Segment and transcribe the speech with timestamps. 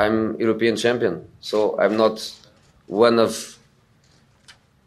[0.00, 2.16] I'm European champion, so I'm not
[2.86, 3.58] one of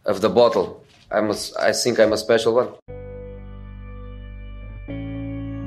[0.06, 0.84] of the bottle.
[1.12, 2.70] I'm a, I think I'm a special one.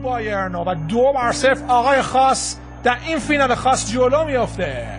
[0.02, 4.98] بایرن و دو بر صفر آقای خاص در این فینال خاص جلو میافته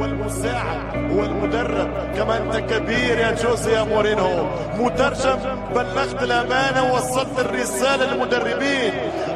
[0.00, 4.46] والمساعد والمدرب كما أنت كبير يا جوزي يا مورينو.
[4.78, 5.38] مترجم
[5.74, 8.92] بلغت الأمانة ووصلت الرسالة للمدربين.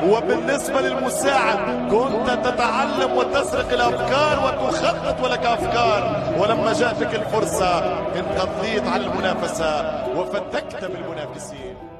[0.08, 1.58] وبالنسبة للمساعد
[1.90, 6.22] كنت تتعلم وتسرق الأفكار وتخطط ولك أفكار.
[6.38, 7.78] ولما جاءتك الفرصة
[8.16, 9.70] انقضيت على المنافسة
[10.16, 11.93] وفتكت بالمنافسين.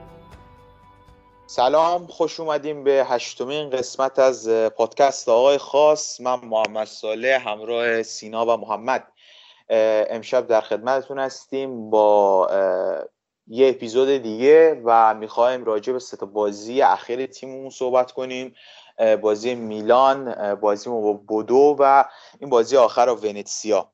[1.47, 6.21] سلام خوش اومدیم به هشتمین قسمت از پادکست آقای خاص.
[6.21, 9.13] من محمد صالح همراه سینا و محمد.
[10.11, 12.49] امشب در خدمتتون هستیم با
[13.47, 18.55] یه اپیزود دیگه و می‌خوایم راجع به ستا بازی اخیر تیممون صحبت کنیم.
[19.23, 22.05] بازی میلان بازی با بودو و
[22.41, 23.93] این بازی آخر و ونتسیا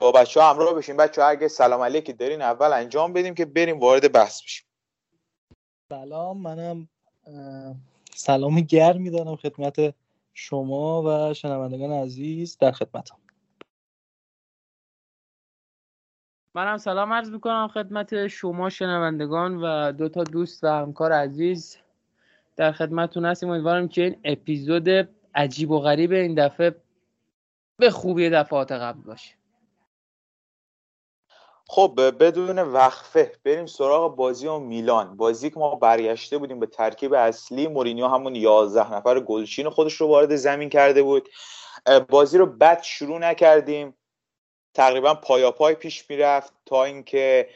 [0.00, 3.44] با بچه ها همراه بشیم بچه ها اگه سلام علیکی دارین اول انجام بدیم که
[3.44, 4.65] بریم وارد بحث بشیم.
[5.88, 6.88] سلام منم
[8.14, 9.94] سلام گرم می‌دانم خدمت
[10.34, 13.16] شما و شنوندگان عزیز در خدمتم
[16.54, 21.78] منم سلام عرض می‌کنم خدمت شما شنوندگان و دو تا دوست و همکار عزیز
[22.56, 23.50] در خدمتتون هستیم.
[23.50, 24.88] امیدوارم که این اپیزود
[25.34, 26.76] عجیب و غریب این دفعه
[27.76, 29.35] به خوبی دفعات قبل باشه.
[31.68, 35.16] خب بدون وقفه بریم سراغ بازی و میلان.
[35.16, 40.06] بازی که ما برگشته بودیم به ترکیب اصلی مورینیو همون 11 نفر گلچین خودش رو
[40.06, 41.28] وارد زمین کرده بود.
[42.08, 43.96] بازی رو بد شروع نکردیم.
[44.74, 47.48] تقریبا پایا پای پیش می‌رفت تا اینکه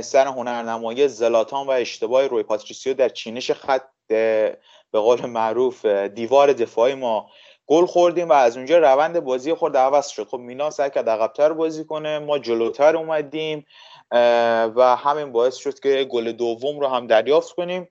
[0.00, 4.56] سر هنرنمایی زلاتان و اشتباه روی پاتریسیو در چینش خط به
[4.92, 7.30] قول معروف دیوار دفاعی ما
[7.70, 10.28] گل خوردیم و از اونجا روند بازی خورد عوض شد.
[10.28, 13.66] خب میلان سعی کرد عقبتر بازی کنه ما جلوتر اومدیم
[14.76, 17.88] و همین باعث شد که گل دوم رو هم دریافت کنیم.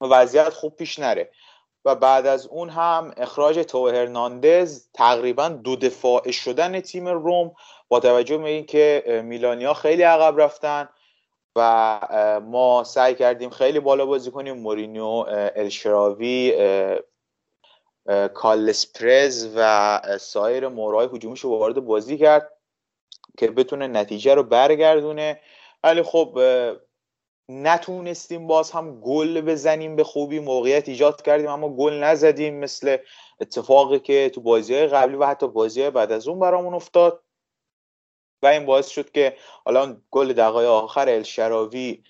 [0.00, 1.30] و وضعیت خوب پیش نره.
[1.84, 7.54] و بعد از اون هم اخراج تو هرناندز تقریبا دو دفاع شدن تیم روم
[7.88, 10.88] با توجه به اینکه میلانیا خیلی عقب رفتن
[11.56, 12.00] و
[12.44, 14.56] ما سعی کردیم خیلی بالا بازی کنیم.
[14.56, 15.24] مورینیو
[15.56, 16.54] الشراوی
[18.34, 22.52] کالس پرز و سایر مورای هجومیش رو وارد بازی کرد
[23.38, 25.40] که بتونه نتیجه رو برگردونه.
[25.84, 26.38] ولی خب
[27.48, 30.38] نتونستیم باز هم گل بزنیم به خوبی.
[30.38, 32.96] موقعیت ایجاد کردیم اما گل نزدیم مثل
[33.40, 37.22] اتفاقی که تو بازی قبلی و حتی بازی بعد از اون برامون افتاد.
[38.42, 42.02] و این باعث شد که حالا گل دقایق آخر الشراوی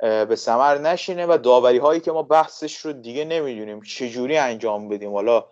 [0.00, 5.12] به ثمر نشینه و داوری هایی که ما بحثش رو دیگه نمی‌دونیم چجوری انجام بدیم.
[5.12, 5.44] حالا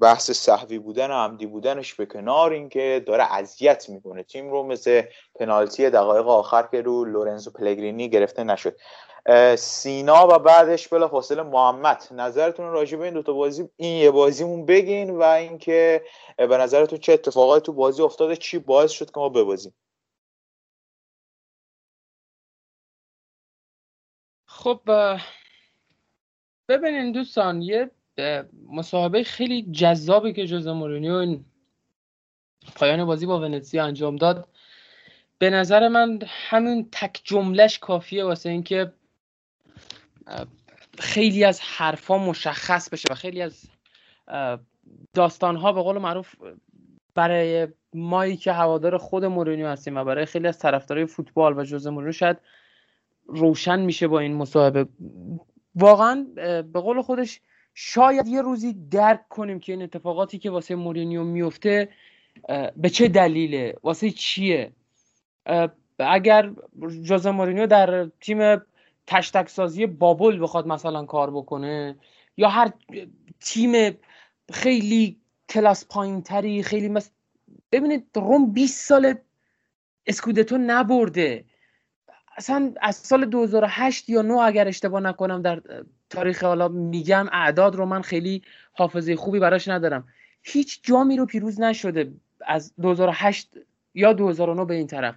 [0.00, 4.22] بحث صحوی بودن و عمدی بودنش به کنار اینکه داره اذیت می‌کنه.
[4.22, 5.02] تیم رو مثل
[5.34, 8.76] پنالتی دقایق آخر که رو لورنزو پلگرینی گرفته نشد.
[9.58, 12.04] سینا و بعدش بلا فاصله محمد.
[12.10, 16.02] نظرتون راجع به این دوتا بازی این یه بازیمون بگین و اینکه
[16.36, 19.74] به نظرتون چه اتفاقاتی تو بازی افتاده چی باعث شد که ما ببازیم؟
[24.66, 24.80] خب
[26.68, 27.90] ببینین دوستان یه
[28.68, 31.44] مصاحبه خیلی جذابی که جوز مورینیو این
[32.76, 34.48] پایان بازی با ونتسیا انجام داد.
[35.38, 38.92] به نظر من همین تک جملهش کافیه واسه اینکه
[40.98, 43.64] خیلی از حرفا مشخص بشه و خیلی از
[45.14, 46.34] داستانها به قول معروف
[47.14, 51.86] برای مایی که هوادار خود مورینیو هستیم و برای خیلی از طرفدارای فوتبال و جوز
[51.86, 52.38] مورینیو شاید
[53.26, 54.86] روشن میشه با این مصاحبه.
[55.74, 56.26] واقعا
[56.72, 57.40] به قول خودش
[57.74, 61.88] شاید یه روزی درک کنیم که این اتفاقاتی که واسه مورینیو میفته
[62.76, 64.72] به چه دلیله؟ واسه چیه؟
[65.98, 66.52] اگر
[67.02, 68.62] جوز مورینیو در تیم
[69.06, 71.96] تشتک سازی بابل بخواد مثلا کار بکنه
[72.36, 72.72] یا هر
[73.40, 73.96] تیم
[74.52, 77.10] خیلی کلاس پایین تری خیلی مثل
[77.72, 79.14] ببینید روم 20 سال
[80.06, 81.44] اسکودتو نبرده.
[82.36, 85.62] اصلا از سال 2008 یا 9 اگر اشتباه نکنم در
[86.10, 88.42] تاریخ حالا میگم اعداد رو من خیلی
[88.72, 90.08] حافظه خوبی براش ندارم.
[90.42, 92.12] هیچ جامی رو پیروز نشده
[92.46, 93.50] از 2008
[93.94, 95.14] یا 2009 به این طرف.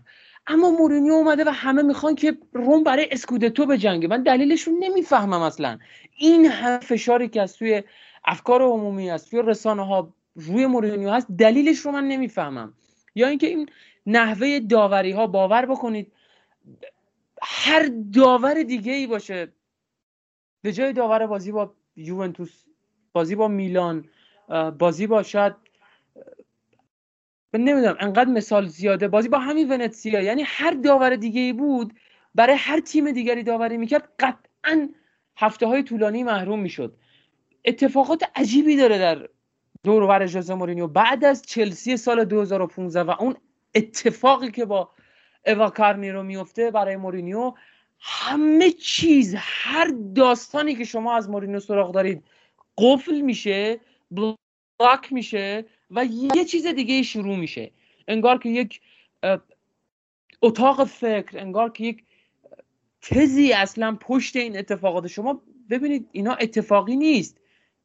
[0.48, 4.08] اما مورینیو اومده و همه می‌خوان که روم برای اسکودتو به جنگه.
[4.08, 5.80] من دلیلش رو نمی‌فهمم اصلا.
[6.18, 7.84] این هم فشاری که از توی
[8.26, 12.74] افکار عمومی از توی رسانه ها روی مورینیو هست دلیلش رو من نمی‌فهمم.
[13.16, 13.70] یا اینکه این
[14.06, 16.12] نحوه داوری ها باور بکنید.
[17.44, 19.54] هر داور دیگه ای باشه.
[20.62, 22.64] به جای داور بازی با یوونتوس
[23.14, 24.06] بازی با میلان
[24.80, 25.54] بازی با شاید
[27.54, 29.08] نمی‌دونم انقدر مثال زیاده.
[29.08, 31.94] بازی با همین ونتسیا یعنی هر داور دیگه ای بود
[32.36, 34.90] برای هر تیم دیگری داوری می‌کرد قطعا
[35.38, 36.96] هفته های طولانی محروم می‌شد.
[37.66, 39.30] اتفاقات عجیبی داره در
[39.84, 40.88] دور ور ژوزه مورینیو.
[40.88, 43.36] بعد از چلسی سال 2015 و اون
[43.76, 44.92] اتفاقی که با
[45.46, 47.54] اوا کارنی رو میفته برای مورینیو.
[48.00, 52.24] همه چیز هر داستانی که شما از مورینیو سراغ دارید
[52.78, 53.80] قفل میشه
[54.12, 57.72] بلاک میشه و یه چیز دیگه شروع میشه.
[58.08, 58.82] انگار که یک
[60.42, 62.04] اتاق فکر انگار که یک
[63.02, 65.08] تزی اصلا پشت این اتفاقات.
[65.08, 67.38] شما ببینید اینا اتفاقی نیست.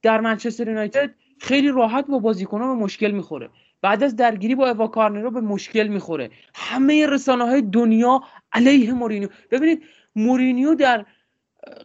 [0.03, 3.51] در منچستر یونایتد خیلی راحت با بازیکنان به مشکل می‌خوره.
[3.85, 6.31] بعد از درگیری با اوا کارنرو به مشکل می‌خوره.
[6.55, 8.23] همه رسانه های دنیا
[8.53, 9.29] علیه مورینیو.
[9.51, 9.83] ببینید
[10.17, 11.07] مورینیو در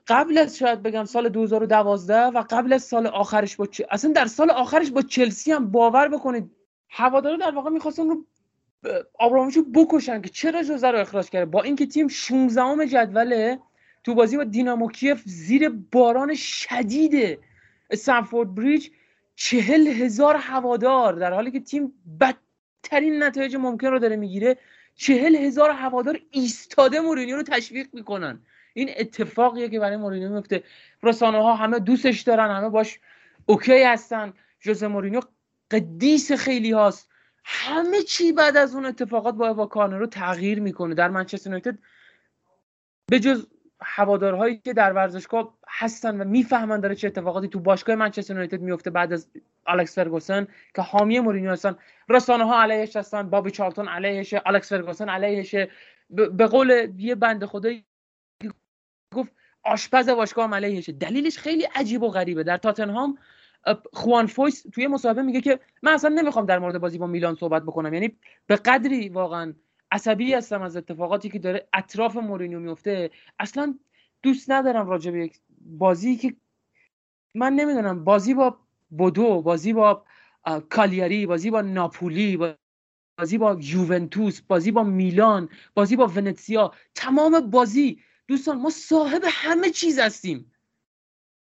[0.07, 3.81] قبل از شاید بگم سال 2012 و قبل از سال آخرش با چ...
[3.91, 6.51] اصلا در سال آخرش با چلسی هم باور بکنید.
[6.89, 8.25] هوادارا در واقع می‌خواستن رو
[9.19, 11.45] آبراموویچ بکشن که چرا جوزه رو اخراج کرده.
[11.45, 13.59] با اینکه تیم 16 جدوله
[14.03, 17.39] تو بازی با دینامو کیف زیر باران شدید
[17.89, 18.89] استنفورد بریج
[19.41, 24.57] چهل هزار هوادار در حالی که تیم بدترین نتایج ممکن رو داره می‌گیره
[24.95, 28.41] چهل هزار هوادار ایستاده مورینیو رو تشویق می‌کنن.
[28.73, 30.63] این اتفاقیه که برای مورینیو میفته.
[31.03, 32.99] رسانه ها همه دوستش دارن همه باش
[33.45, 34.33] OK هستن.
[34.59, 35.21] ژوزه مورینیو
[35.71, 37.09] قدیس خیلی هاست.
[37.43, 40.95] همه چی بعد از اون اتفاقات با اوا رو تغییر می‌کنه.
[40.95, 41.77] در منچستر یونایتد
[43.07, 43.47] به جز
[43.81, 48.89] هوادارهایی که در ورزشگاه هستن و می‌فهمن داره چه اتفاقاتی تو باشگاه منچستر یونایتد میفته
[48.89, 49.27] بعد از
[49.67, 51.75] الکس فرگوسن که حامی مورینیو هستن.
[52.09, 55.69] رسانه ها علیهش هستن بابی چارلتون علیهشه الکس فرگوسن علیهشه.
[56.09, 57.85] به قول یه بنده خدایی
[59.15, 59.31] گفت
[59.63, 60.91] آشپز باشگاه علیهشه.
[60.91, 62.43] دلیلش خیلی عجیب و غریبه.
[62.43, 63.17] در تاتنهام
[63.93, 67.63] خوان فویس توی مصاحبه میگه که من اصلا نمی‌خوام در مورد بازی با میلان صحبت
[67.63, 67.93] بکنم.
[67.93, 68.17] یعنی
[68.47, 69.53] به قدری واقعا
[69.91, 73.11] عصبی هستم از اتفاقاتی که داره اطراف مورینیو میفته.
[73.39, 73.79] اصلا
[74.23, 76.35] دوست ندارم راجع به یک بازی که
[77.35, 78.57] من نمی‌دونم بازی با
[78.89, 80.05] بودو بازی با
[80.69, 82.37] کالیاری بازی با ناپولی
[83.17, 88.03] بازی با یوونتوس بازی با میلان بازی با ونتسیا تمام بازی.
[88.27, 90.51] دوستان ما صاحب همه چیز هستیم.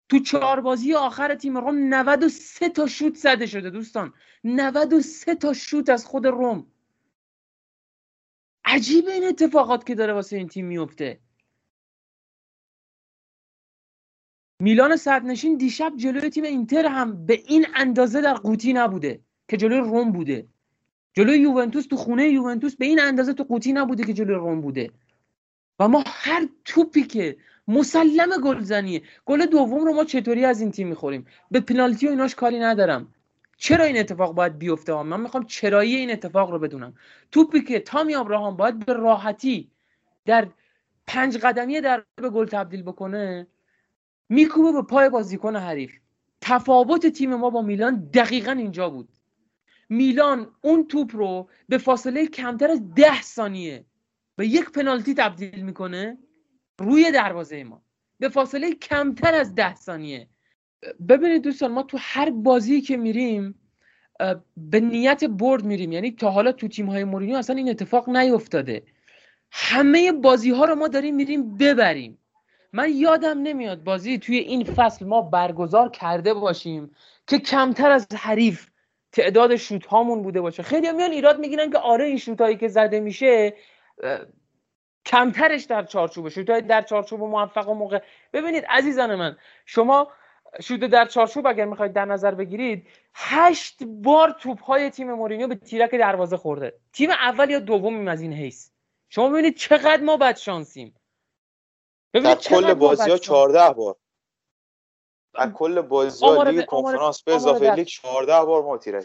[0.08, 4.12] تو چهار بازی آخر تیم روم 93 تا شوت زده شده دوستان.
[4.44, 6.66] 93 تا شوت از خود روم
[8.72, 11.20] عجیب این اتفاقات که داره واسه این تیم میفته.
[14.60, 19.78] میلان صدرنشین دیشب جلوی تیم اینتر هم به این اندازه در قوطی نبوده که جلوی
[19.78, 20.46] روم بوده.
[21.12, 24.90] جلوی یوونتوس تو خونه یوونتوس به این اندازه تو قوطی نبوده که جلوی روم بوده.
[25.78, 27.36] و ما هر توپی که
[27.68, 32.34] مسلم گلزنیه گل دوم رو ما چطوری از این تیم می‌خوریم؟ به پنالتی و ایناش
[32.34, 33.14] کاری ندارم.
[33.60, 36.94] چرا این اتفاق باید بیفته؟ من می‌خوام چرایی این اتفاق رو بدونم.
[37.32, 39.70] توپی که تامی ابراهام باید به راحتی
[40.26, 40.48] در
[41.06, 43.46] پنج قدمی در به گل تبدیل بکنه
[44.28, 45.92] میکوبه به پای بازیکن حریف.
[46.40, 49.08] تفاوت تیم ما با میلان دقیقا اینجا بود.
[49.88, 53.84] میلان اون توپ رو به فاصله کمتر از ده ثانیه
[54.36, 56.18] به یک پنالتی تبدیل می‌کنه
[56.78, 57.82] روی دروازه ما.
[58.18, 60.28] به فاصله کمتر از ده ثانیه.
[61.08, 63.54] ببینید دوستان ما تو هر بازی که میریم
[64.56, 65.92] به نیت برد میریم.
[65.92, 68.82] یعنی تا حالا تو تیم های مورینیو اصلا این اتفاق نیفتاده
[69.50, 72.18] همه بازی ها رو ما داریم میریم ببریم.
[72.72, 76.96] من یادم نمیاد بازی توی این فصل ما برگزار کرده باشیم
[77.26, 78.66] که کمتر از حریف
[79.12, 80.62] تعداد شوت هامون بوده باشه.
[80.62, 83.54] خیلی میان ایراد می‌گیرن که آره این شوت هایی که زده میشه
[85.06, 88.02] کمترش در چارچوبه شوت های در چارچوب موفق و موقع.
[88.32, 90.08] ببینید عزیزان من شما
[90.62, 95.54] شوت در چارچوب اگر می‌خواید در نظر بگیرید هشت بار توپ های تیم مورینیو به
[95.54, 96.78] تیرک دروازه خورده.
[96.92, 98.70] تیم اول یا دومیم از این حیث.
[99.08, 100.94] شما ببینید چقدر ما بد شانسیم.
[102.12, 103.96] در کل بازی ها 14 بار.
[105.34, 109.02] در کل بازی ها لیگ کنفرانس به اضافه لیگ 14 بار ما تیر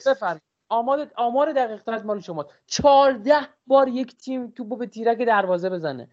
[0.70, 3.36] آمار آمار دقیق تر مال شما 14
[3.68, 6.10] بار یک تیم توپو به تیرک دروازه بزنه.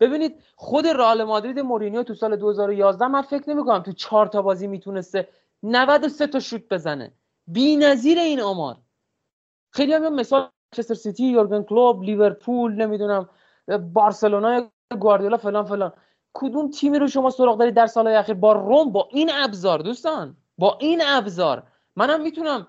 [0.00, 4.42] ببینید خود رئال مادرید مورینیو تو سال 2011 من فکر نمی کنم تو 4 تا
[4.42, 5.28] بازی می‌تونسته
[5.62, 7.12] 93 تا شوت بزنه.
[7.46, 8.76] بی‌نظیر این آمار.
[9.70, 13.28] خیلی هم مثال منچستر سیتی یورگن کلوب لیورپول نمی‌دونم
[13.92, 14.70] بارسلونا
[15.00, 15.92] گواردیولا فلان فلان.
[16.34, 20.36] کدوم تیمی رو شما سراغ دارید در سالهای اخیر؟ با روم با این ابزار دوستان.
[20.58, 21.62] با این ابزار.
[21.96, 22.66] منم می‌تونم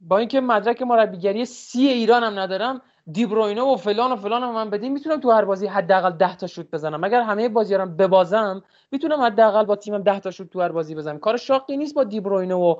[0.00, 4.70] با اینکه مدرک مربیگری سی ایران هم ندارم دیبروینه و فلان و فلان هم من
[4.70, 7.04] بدیم می‌تونم تو هر بازی حداقل 10 تا شوت بزنم.
[7.04, 10.94] اگر همه بازی رو ببازم می‌تونم حداقل با تیمم 10 تا شوت تو هر بازی
[10.94, 11.18] بزنم.
[11.18, 12.76] کار شاقی نیست با دیبروینه و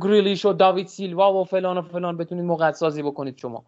[0.00, 3.64] گریلیش و داوید سیلوا و فلان و فلان بتونید موقع سازی بکنید شما.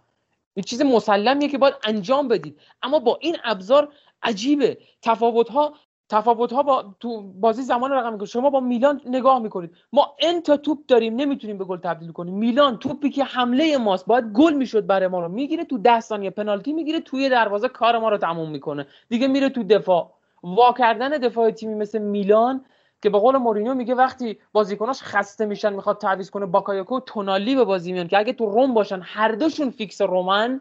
[0.54, 2.60] این چیز مسلمیه که باید انجام بدید.
[2.82, 3.88] اما با این ابزار
[4.22, 4.78] عجیبه.
[5.02, 5.74] تفاوت ها
[6.08, 9.76] تفاوت ها با تو بازی زمان رقم می‌کنه شما با میلان نگاه می‌کنید.
[9.92, 12.34] ما انتا توپ داریم نمی‌تونیم به گل تبدیل کنیم.
[12.34, 15.28] میلان توپی که حمله ماست باید گل می‌شد برای ما رو.
[15.28, 18.86] می‌گیره تو ده ثانیه پنالتی می‌گیره توی دروازه کار ما رو تموم می‌کنه.
[19.08, 20.14] دیگه میره تو دفاع.
[20.42, 22.64] وا کردن دفاع تیمی مثل میلان
[23.02, 27.64] که به قول مورینیو میگه وقتی بازیکناش خسته میشن می‌خواد تعویض کنه باکایوکو تونالی به
[27.64, 30.60] بازی میان که اگه تو روم باشن هر دوشون فیکس رومن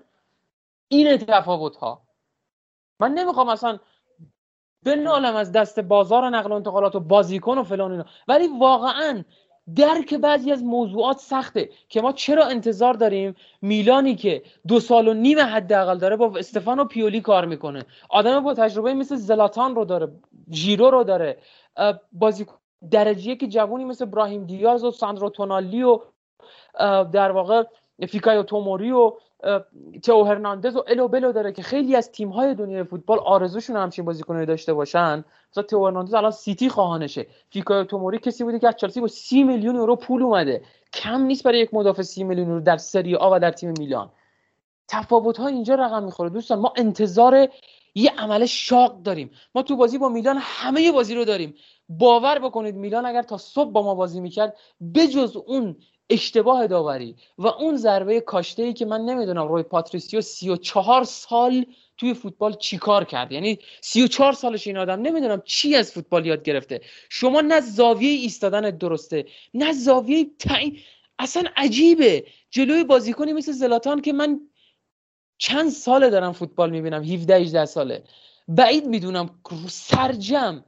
[0.87, 2.01] این تفاوت ها
[2.99, 3.79] من نمی‌خوام اصلا
[4.83, 8.05] بنالم از دست بازار نقل و انتقالات و بازیکن و فلان اینا.
[8.27, 9.23] ولی واقعا
[9.75, 15.13] درک بعضی از موضوعات سخته که ما چرا انتظار داریم میلانی که دو سال و
[15.13, 17.85] نیم حداقل داره با استفانو پیولی کار می‌کنه.
[18.09, 20.07] آدم با تجربه مثل زلاتان رو داره
[20.51, 21.37] ژیرو رو داره.
[22.11, 22.45] بازی
[22.91, 25.99] درجیه که جوونی مثل ابراهیم دیاز و ساندرو تونالی و
[27.11, 27.63] در واقع
[28.09, 29.13] فیکایو توموری و
[30.03, 34.05] تو هرناندز و الو بلو داره که خیلی از تیم های دنیای فوتبال آرزوشون همچین
[34.05, 35.25] بازیکنایی داشته باشن.
[35.51, 37.27] مثلا تو هرناندز الان سیتی خواهانشه.
[37.49, 40.61] فیکایو توموری کسی بوده که از چلسی با سی میلیون یورو پول اومده.
[40.93, 44.09] کم نیست برای یک مدافع سی میلیون یورو در سری آ و در تیم میلان.
[44.87, 46.29] تفاوت ها اینجا رقم می‌خوره.
[46.29, 47.47] دوستان ما انتظار
[47.95, 49.31] یه عمل شاق داریم.
[49.55, 51.55] ما تو بازی با میلان همه بازی رو داریم.
[51.89, 54.57] باور بکنید میلان اگر تا صبح با ما بازی می‌کرد
[54.95, 55.75] بجز اون
[56.09, 57.15] اشتباه داوری.
[57.37, 61.65] و اون ضربه کاشته ای که من نمی‌دونم روی پاتریسیو 34 سال
[61.97, 63.31] توی فوتبال چیکار کرد.
[63.31, 66.81] یعنی 34 سالش این آدم نمی‌دونم چی از فوتبال یاد گرفته.
[67.09, 70.79] شما نه زاویه ایستادن درسته نه زاویه تعیین
[71.19, 72.25] اصلا عجیبه.
[72.51, 74.39] جلوی بازیکنی مثل زلاتان که من
[75.37, 78.03] چند ساله دارم فوتبال می‌بینم 17 18 ساله.
[78.47, 80.63] بعید می‌دونم سرجم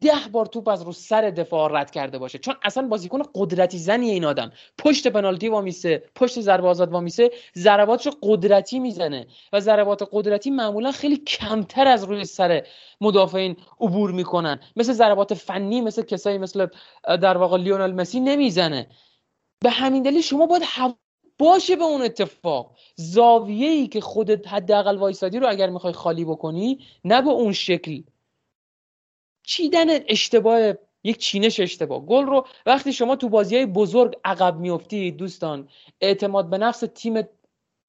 [0.00, 2.38] ده بار توپ از رو سر دفاع رد کرده باشه.
[2.38, 4.52] چون اصلا بازیکن قدرتی زنی این آدم.
[4.78, 9.26] پشت پنالتی وامیسه پشت ضربه آزاد وامیسه ضرباتش قدرتی می‌زنه.
[9.52, 12.66] و ضربات قدرتی معمولا خیلی کمتر از روی سر
[13.00, 14.60] مدافعین عبور می‌کنن.
[14.76, 16.66] مثل ضربات فنی مثل کسایی مثل
[17.04, 18.86] در واقع لیونل مسی نمی‌زنه.
[19.60, 20.62] به همین دلیل شما باید
[21.38, 22.76] باشه به اون اتفاق.
[22.96, 28.02] زاویه ای که خودت حداقل وایسادی رو اگر می‌خوای خالی بکنی نه به اون شکل.
[29.48, 30.72] چیدن اشتباه
[31.04, 32.06] یک چینش اشتباه.
[32.06, 35.68] گل رو وقتی شما تو بازی های بزرگ عقب میفتی دوستان
[36.00, 37.14] اعتماد به نفس تیم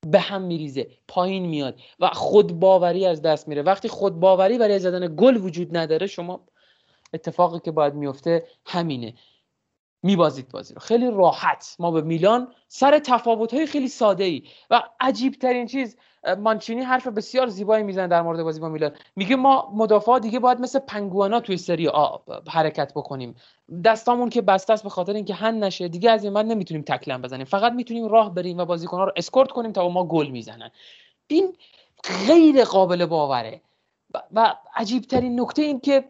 [0.08, 3.62] به هم میریزه پایین میاد و خود باوری از دست میره.
[3.62, 6.48] وقتی خود باوری برای زدن گل وجود نداره شما
[7.13, 9.13] اتفاقی که باید میفته همینه.
[10.03, 10.79] میبازید بازی رو.
[10.79, 11.75] خیلی راحت.
[11.79, 15.98] ما به میلان سر تفاوت های خیلی ساده ای و عجیب ترین چیز
[16.38, 18.91] مانچینی حرف بسیار زیبایی می‌زنه در مورد بازی با میلان.
[19.15, 23.36] میگه ما مدافع دیگه باید مثل پنگوانا توی سری آ حرکت بکنیم.
[23.86, 25.88] دستامون که بسته است به خاطر اینکه هن نشه.
[25.88, 27.46] دیگه از این من نمی‌تونیم تکلم بزنیم.
[27.46, 30.72] فقط می‌تونیم راه بریم و بازیکنها رو اسکورت کنیم تا ما گل می‌زنن.
[31.27, 31.56] این
[32.27, 33.62] غیر قابل باوره.
[34.34, 36.10] و عجیب ترین نکته این که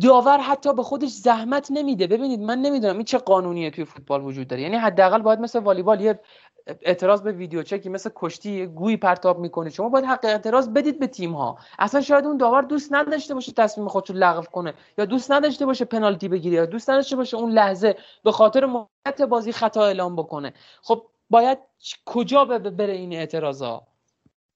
[0.00, 2.06] داور حتی به خودش زحمت نمیده.
[2.06, 4.62] ببینید من نمی‌دونم این چه قانونیه توی فوتبال وجود داره.
[4.62, 6.20] یعنی حداقل باید مثل والیبال یه
[6.66, 9.70] اعتراض به ویدیو چکی مثل کشتی گوی پرتاب می‌کنه.
[9.70, 13.52] شما باید حق اعتراض بدید به تیم ها اصلا شاید اون داور دوست نداشته باشه
[13.52, 17.36] تصمیم خودش رو لغو کنه یا دوست نداشته باشه پنالتی بگیره یا دوست نداشته باشه
[17.36, 20.52] اون لحظه به خاطر مدت بازی خطا اعلام بکنه.
[20.82, 21.58] خب باید
[22.06, 23.82] کجا بره این اعتراضا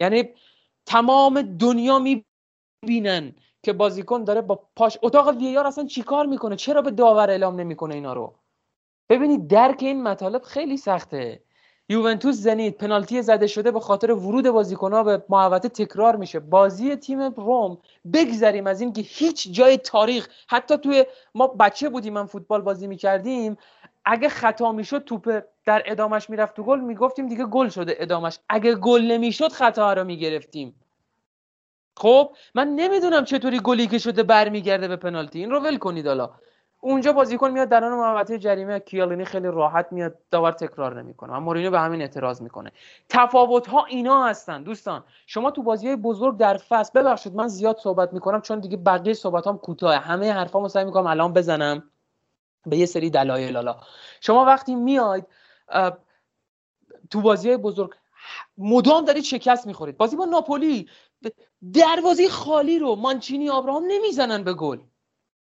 [0.01, 0.29] یعنی
[0.87, 3.35] تمام دنیا می‌بینن.
[3.63, 7.95] که بازیکن داره با پاش اتاق وی اصلا چیکار می‌کنه؟ چرا به داور اعلام نمی‌کنه
[7.95, 8.35] اینا رو؟
[9.09, 11.43] ببینید درک این مطالب خیلی سخته.
[11.89, 16.41] یوونتوس زنید پنالتی زده شده به خاطر ورود بازیکنها به محوطه تکرار میشه.
[16.41, 17.79] بازی تیم روم
[18.13, 23.57] بگذریم از اینکه هیچ جای تاریخ حتی توی ما بچه بودیم من فوتبال بازی می‌کردیم
[24.05, 28.75] اگه خطا می‌شد توپ در ادامش می‌رفت تو گل می‌گفتیم دیگه گل شده ادامش اگه
[28.75, 30.75] گل نمی‌شد خطا رو می‌گرفتیم.
[31.99, 35.39] خب من نمی‌دونم چطوری گلی که شده برمیگرده به پنالتی.
[35.39, 36.31] این رو ول کنید حالا.
[36.81, 38.81] اونجا بازیکن میاد در آن محوطه جریمه.
[38.81, 42.73] کیالینی خیلی راحت میاد داور تکرار نمی‌کنه و مورینیو به همین اعتراض می‌کنه.
[43.09, 45.05] تفاوت ها اینا هستن دوستان.
[45.27, 49.15] شما تو بازی های بزرگ در فصل ببخشید من زیاد صحبت می‌کنم چون دیگه بقیه
[49.15, 51.91] صحبت هم کوتاه همه حرفامو سعی می‌کنم الان بزنم
[52.67, 53.77] به یه سری دلایل حالا.
[54.21, 55.27] شما وقتی میاید
[57.11, 57.91] تو بازی های بزرگ
[58.59, 59.97] مدام دارید شکست می‌خورید.
[59.97, 60.89] بازی با ناپولی
[61.75, 64.79] دروازه خالی رو مانچینی آبراهام نمی‌زنن به گل.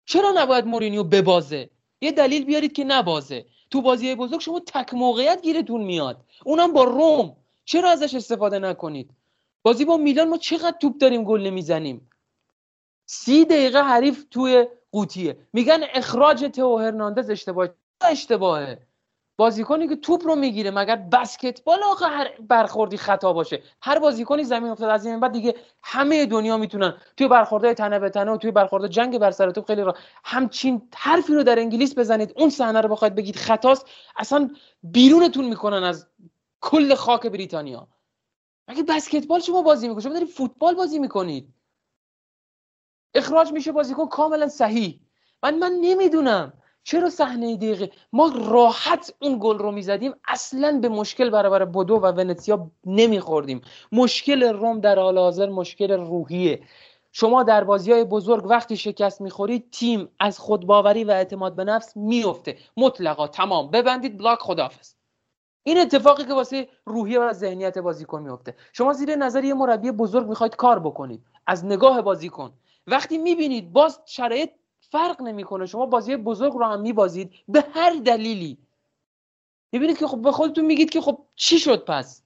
[0.06, 1.70] چرا نباید مورینیو ببازه؟
[2.00, 3.46] یه دلیل بیارید که نبازه.
[3.70, 6.24] تو بازی بزرگ شما تک موقعیت گیرتون میاد.
[6.44, 7.36] اونم با روم.
[7.64, 9.10] چرا ازش استفاده نکنید؟
[9.62, 12.10] بازی با میلان ما چقدر توپ داریم گل نمی‌زنیم؟
[13.06, 15.38] سی دقیقه حریف توی قوطیه.
[15.52, 17.68] میگن اخراج تو هرناندز اشتباه.
[18.00, 18.86] اشتباهه؟
[19.36, 23.62] بازیکنی که توپ رو می‌گیره مگر بسکتبال آخه هر برخوردی خطا باشه.
[23.82, 26.96] هر بازیکنی زمین افتاد از این بعد دیگه همه دنیا می‌تونن.
[27.16, 30.88] توی برخورده تنه به تنه و توی برخورده جنگ بر سر توپ خیلی را همچین
[30.94, 32.32] حرفی رو در انگلیس بزنید.
[32.36, 33.86] اون صحنه رو بخواید بگید خطاست.
[34.16, 34.50] اصلا
[34.82, 36.06] بیرونتون می‌کنن از
[36.60, 37.88] کل خاک بریتانیا.
[38.68, 41.54] مگه بسکتبال شما بازی می‌کنید؟ شما دارید فوتبال بازی می‌کنید.
[43.14, 45.00] اخراج میشه بازیکن کاملا صحیح.
[45.42, 46.52] من من نمی‌دونم.
[46.84, 52.06] چرا صحنه دقیقه؟ ما راحت اون گل رو می‌زدیم اصلا به مشکل برابر بودو و
[52.06, 53.60] ونتسیا نمیخوردیم.
[53.92, 56.62] مشکل روم در حال حاضر مشکل روحیه.
[57.12, 61.96] شما در بازی های بزرگ وقتی شکست می‌خورید تیم از خودباوری و اعتماد به نفس
[61.96, 63.28] میفته مطلقا.
[63.28, 63.70] تمام.
[63.70, 64.94] ببندید بلاک خدافظ
[65.62, 70.28] این اتفاقی که واسه روحیه و ذهنیت بازیکن میفته شما زیر نظر یه مربی بزرگ
[70.28, 71.24] می‌خواید کار بکنید.
[71.46, 72.52] از نگاه بازیکن.
[72.86, 74.50] وقتی می‌بینید باز شرایط
[74.94, 75.66] فرق نمی‌کنه.
[75.66, 78.58] شما بازی بزرگ رو هم میبازید به هر دلیلی.
[79.72, 82.22] می‌بینید که خب به خودتون میگید که خب چی شد پس؟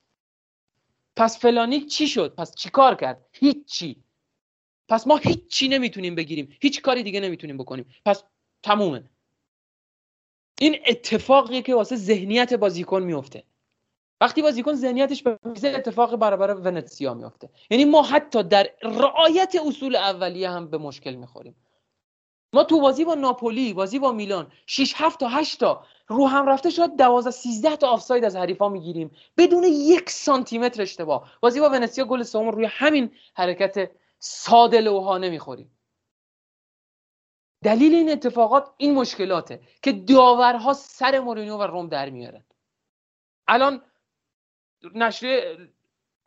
[1.17, 4.03] پس فلانی چی شد؟ پس چی کار کرد؟ هیچی.
[4.89, 6.57] پس ما هیچی نمی‌تونیم بگیریم.
[6.61, 7.87] هیچ کاری دیگه نمی‌تونیم بکنیم.
[8.05, 8.23] پس
[8.63, 9.05] تمومه.
[10.61, 13.45] این اتفاقی که واسه ذهنیت بازیکن میفته
[14.21, 20.51] وقتی بازیکن ذهنیتش به اتفاق برابر ونتسیا میفته یعنی ما حتی در رعایت اصول اولیه
[20.51, 21.55] هم به مشکل می‌خوریم.
[22.53, 26.47] ما تو بازی با ناپولی بازی با میلان 6 7 تا 8 تا رو هم
[26.47, 29.11] رفته شاید 12 13 تا آفساید از حریفا می‌گیریم.
[29.37, 31.33] بدون یک سانتی متر اشتباه.
[31.41, 35.79] بازی با ونسیا گل سوم روی همین حرکت ساده لوحانه می‌خوریم.
[37.65, 42.45] دلیل این اتفاقات این مشکلاته که داورها سر مورینیو و روم در میارن.
[43.49, 43.83] الان
[44.95, 45.69] نشریه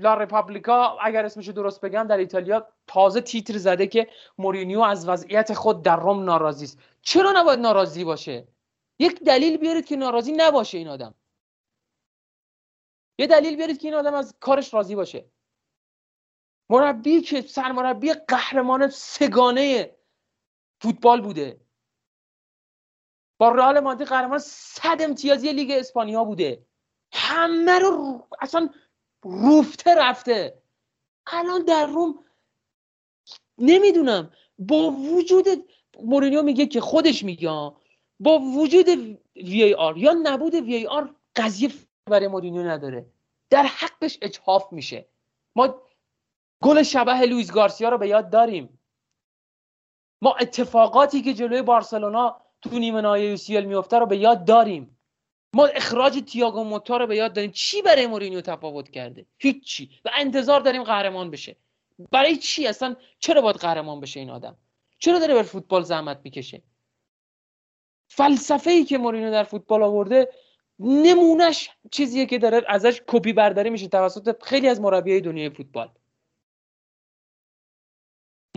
[0.02, 5.54] لا رپابلیکا اگر اسمش درست بگم در ایتالیا تازه تیتر زده که مورینیو از وضعیت
[5.54, 6.80] خود در روم ناراضی است.
[7.02, 8.48] چرا نباید ناراضی باشه؟
[9.00, 11.16] یک دلیل بیارید که ناراضی نباشه این آدم.
[13.20, 15.26] یه دلیل بیارید که این آدم از کارش راضی باشه.
[16.70, 19.96] مربی که سرمربی قهرمان سگانه
[20.82, 21.62] فوتبال بوده.
[23.38, 26.66] با رئال مادرید قهرمان صد امتیازی لیگ اسپانیا بوده.
[27.12, 28.70] همه رو اصلا
[29.24, 30.62] روفته رفته.
[31.28, 32.26] الان در روم
[33.58, 34.32] نمی‌دونم.
[34.60, 35.46] با وجود
[36.00, 37.72] مورینیو میگه که خودش میگه
[38.20, 38.90] با وجود
[39.36, 41.70] VAR یا نبود VAR قضیه
[42.06, 43.06] برای مورینیو نداره.
[43.50, 45.06] در حقش اجحاف میشه.
[45.56, 45.82] ما
[46.64, 48.80] گل شبه لوئیس گارسیا رو به یاد داریم.
[50.22, 54.98] ما اتفاقاتی که جلوی بارسلونا تو نیمه نهایی یو میفته رو به یاد داریم.
[55.54, 57.52] ما اخراج تییاگو موتا رو به یاد داریم.
[57.52, 59.90] چی برای مورینیو تفاوت کرده؟ هیچی.
[60.06, 61.56] و انتظار داریم قهرمان بشه.
[62.12, 64.58] برای چی اصلا؟ چرا باید قهرمان بشه این آدم؟
[65.00, 66.62] چرا داره بر فوتبال زحمت می‌کشه؟
[68.08, 70.30] فلسفه ای که مورینیو در فوتبال آورده
[70.80, 75.92] نمونش چیزیه که داره ازش کپی برداری میشه توسط خیلی از مربیای دنیای فوتبال.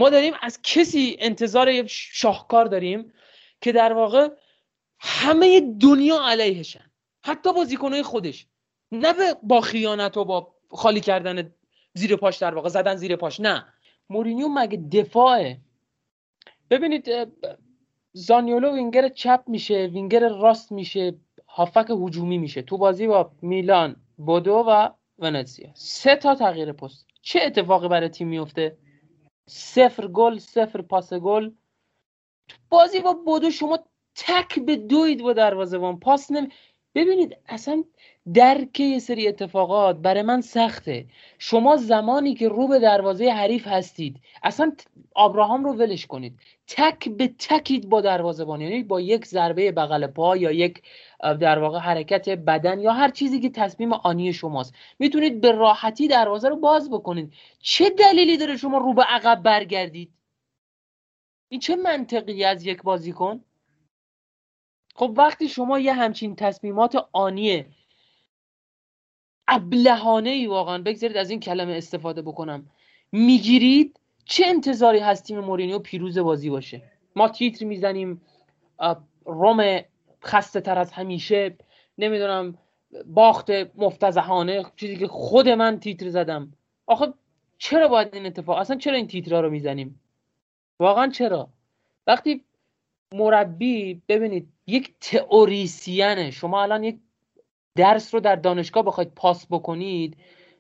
[0.01, 3.13] ما داریم از کسی انتظار شاهکار داریم
[3.61, 4.29] که در واقع
[5.07, 6.91] همه دنیا علیهشن.
[7.25, 8.47] حتی بازیکنهای خودش.
[8.93, 11.55] نه با خیانت و با خالی کردن
[11.95, 13.41] زیر پاش در واقع زدن زیر پاش.
[13.41, 13.67] نه.
[14.11, 15.61] مورینیو مگه دفاعه.
[16.71, 17.09] ببینید
[18.13, 22.63] زانیولو وینگر چپ میشه وینگر راست میشه هافک هجومی میشه.
[22.63, 24.89] تو بازی با میلان بودو و
[25.19, 27.07] ونتسیا سه تا تغییر پست.
[27.23, 28.79] چه اتفاقی برای تیم میفته؟
[29.47, 31.51] صفر گل صفر پاس گل.
[32.49, 33.79] تو بازی با بودو شما
[34.17, 36.01] تک به دوید با دروازه‌بان.
[36.01, 36.49] پاس نمی
[36.95, 37.85] ببینید اصلا
[38.35, 41.07] درک یه سری اتفاقات برای من سخته.
[41.39, 44.73] شما زمانی که رو به دروازه حریف هستید اصلا
[45.15, 46.41] آبراهام رو ولش کنید.
[46.69, 48.61] تک به تکید با دروازه‌بان.
[48.61, 50.83] یعنی با یک ضربه بغل پا یا یک
[51.41, 54.75] در واقع حرکت بدن یا هر چیزی که تصمیم آنی شماست.
[54.99, 57.33] می‌تونید به راحتی دروازه رو باز بکنید.
[57.59, 60.13] چه دلیلی داره شما رو به عقب برگردید؟
[61.49, 63.45] این چه منطقی از یک بازیکن؟
[64.95, 67.67] خب وقتی شما یه همچین تصمیمات آنیه
[69.49, 72.71] ابلهانه ای واقعا بگذارید از این کلمه استفاده بکنم
[73.13, 76.83] می‌گیرید چه انتظاری هست تیم مورینیو پیروز بازی باشه؟
[77.17, 78.23] ما تیتر می‌زنیم
[79.25, 79.81] روم
[80.25, 81.57] خسته تر از همیشه
[81.99, 82.59] نمی‌دونم
[83.07, 86.53] باخت مفتزهانه چیزی که خود من تیتر زدم.
[86.87, 87.13] آخه
[87.59, 90.01] چرا باید این اتفاق؟ اصلا چرا این تیترها رو می‌زنیم؟
[90.79, 91.49] واقعا چرا؟
[92.07, 92.45] وقتی
[93.13, 96.31] مربی ببینید یک تئوریسینه.
[96.31, 96.99] شما الان یک
[97.77, 100.17] درس رو در دانشگاه بخواید پاس بکنید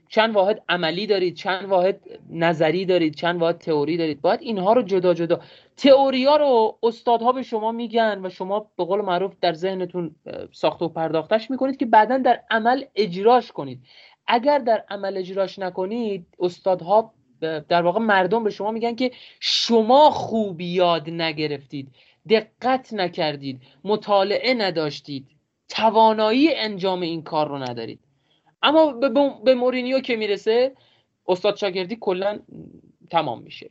[0.09, 4.21] چند واحد عملی دارید چند واحد نظری دارید چند واحد تئوری دارید.
[4.21, 5.41] باید اینها رو جدا جدا.
[5.77, 10.15] تئوری ها رو استادها به شما میگن و شما به قول معروف در ذهنتون
[10.53, 13.81] ساخت و پرداختش می‌کنید که بعدا در عمل اجراش کنید.
[14.27, 17.15] اگر در عمل اجراش نکنید استادها
[17.69, 21.89] در واقع مردم به شما میگن که شما خوب یاد نگرفتید.
[22.29, 25.27] دقت نکردید مطالعه نداشتید
[25.69, 28.01] توانایی انجام این کار رو ندارید.
[28.63, 28.93] اما
[29.45, 30.77] به مورینیو که می‌رسه
[31.29, 32.39] استاد شاگردی کلا
[33.11, 33.71] تمام میشه.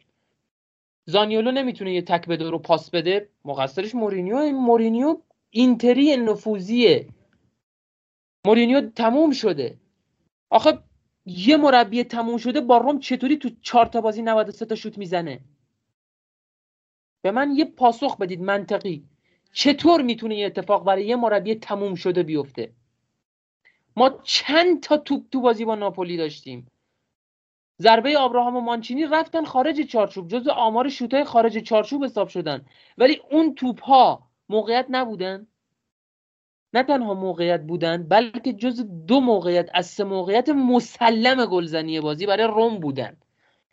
[1.05, 5.17] زانیولو نمی‌تونه یه تک بده رو پاس بده مقصرش مورینیو مورینیو
[5.49, 7.07] اینتری نفوذیه.
[8.45, 9.77] مورینیو تموم شده.
[10.49, 10.79] آخه
[11.25, 15.39] یه مربی تموم شده با روم چطوری تو چهار تا بازی 93 تا شوت می‌زنه؟
[17.23, 19.03] به من یه پاسخ بدید منطقی.
[19.53, 22.71] چطور می‌تونه یه اتفاق برای یه مربی تموم شده بیفته؟
[23.95, 26.67] ما چند تا توپ تو بازی با ناپولی داشتیم.
[27.81, 32.65] ضربه آبراهام و مانچینی رفتن خارج چارچوب جز آمار شوتای خارج چارچوب حساب شدن.
[32.97, 35.47] ولی اون توپ ها موقعیت نبودن.
[36.73, 42.47] نه تنها موقعیت بودن بلکه جز دو موقعیت از سه موقعیت مسلم گلزنی بازی برای
[42.47, 43.17] روم بودن.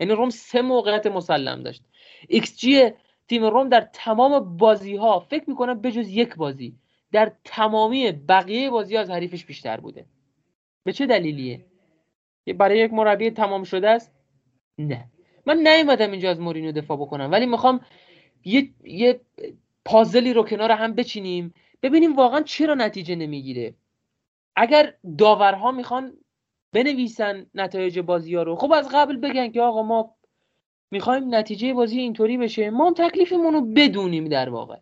[0.00, 1.82] یعنی روم سه موقعیت مسلم داشت.
[2.28, 2.90] ایکس جی
[3.30, 6.76] تیم روم در تمام بازی ها فکر می‌کنم بجز یک بازی
[7.12, 10.06] در تمامی بقیه بازی از حریفش بیشتر بوده.
[10.84, 11.66] به چه دلیلیه؟
[12.58, 14.12] برای یک مربی تمام شده است؟
[14.78, 15.04] نه.
[15.46, 17.80] من نیومدم اینجا از مورینیو دفاع بکنم ولی می‌خوام
[18.44, 19.20] یه, یه
[19.84, 23.74] پازلی رو کنار هم بچینیم ببینیم واقعا چرا نتیجه نمی‌گیره.
[24.56, 26.16] اگر داورها می‌خوان
[26.72, 28.56] بنویسن نتایج بازی ها رو.
[28.56, 30.16] خب از قبل بگن که آقا ما
[30.90, 32.70] می‌خوایم نتیجه بازی اینطوری بشه.
[32.70, 34.76] ما هم تکلیفمون رو بدونیم در واقع.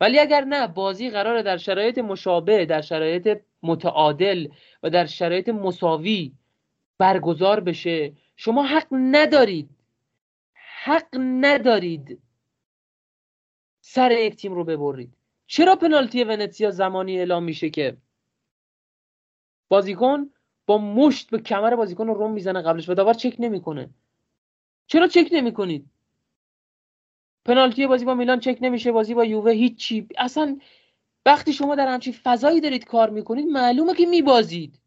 [0.00, 4.48] ولی اگر نه بازی قراره در شرایط مشابه در شرایط متعادل
[4.82, 6.32] و در شرایط مساوی
[6.98, 8.12] برگزار بشه.
[8.36, 9.70] شما حق ندارید.
[10.84, 12.22] حق ندارید
[13.80, 15.12] سر یک تیم رو ببرید.
[15.46, 17.96] چرا پنالتی ونتسیا زمانی اعلام میشه که
[19.68, 20.30] بازیکن
[20.66, 23.90] با مشت به کمر بازیکن رو روم می‌زنه؟ قبلش و داور چک نمی‌کنه.
[24.90, 25.90] چرا چک نمی‌کنید؟
[27.44, 30.08] پنالتی بازی با میلان چک نمیشه بازی با یووه هیچی.
[30.18, 30.58] اصلا
[31.26, 34.80] وقتی شما در همچین فضایی دارید کار می‌کنید معلومه که میبازید.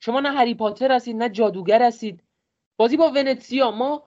[0.00, 2.22] شما نه هری پاتر هستید نه جادوگر هستید.
[2.76, 4.02] بازی با ونتسیا ما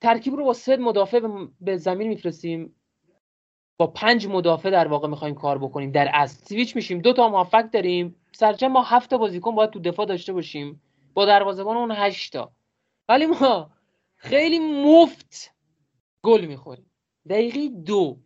[0.00, 1.20] ترکیب رو با سه مدافع
[1.60, 2.74] به زمین میفرستیم.
[3.78, 5.90] با پنج مدافع در واقع می‌خوایم کار بکنیم.
[5.90, 6.98] در از سویچ میشیم.
[6.98, 8.16] دو تا موفق داریم.
[8.32, 10.82] سرجم ما هفت بازیکن باید تو دفاع داشته باشیم.
[11.14, 12.52] با دروازه‌بان اون هشتا
[13.08, 13.71] ولی ما
[14.22, 15.54] خیلی مفت
[16.22, 16.90] گل می‌خوریم.
[17.28, 18.18] دقیقه دو.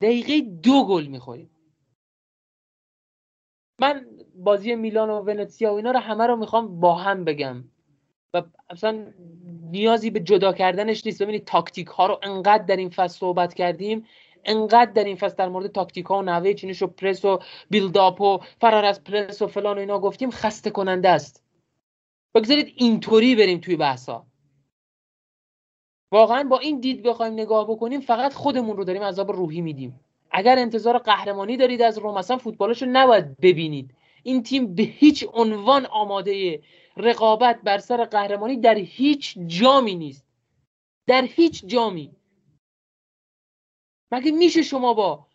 [0.00, 1.50] دقیقه دو گل می‌خوریم.
[3.80, 7.64] من بازی میلان و ونتسیا و اینا رو همه رو می‌خوام با هم بگم.
[8.34, 9.12] و اصلا
[9.70, 11.22] نیازی به جدا کردنش نیست.
[11.22, 14.06] ببینید تاکتیک ها رو انقدر در این فصل صحبت کردیم
[14.44, 17.38] انقدر در این فصل در مورد تاکتیک ها و نحوه چینش و پرس و
[17.70, 21.44] بیلداپ و فرار از پرس و فلان و اینا گفتیم خسته کننده است.
[22.34, 24.26] بگذارید اینطوری بریم توی بحثا
[26.12, 30.00] واقعا با این دید بخوایم نگاه بکنیم فقط خودمون رو داریم عذاب روحی میدیم.
[30.30, 33.94] اگر انتظار قهرمانی دارید از روم اصلا فوتبالش رو نباید ببینید.
[34.22, 36.62] این تیم به هیچ عنوان آماده
[36.96, 40.26] رقابت بر سر قهرمانی در هیچ جامی نیست.
[41.06, 42.10] در هیچ جامی.
[44.12, 45.26] مگه میشه شما با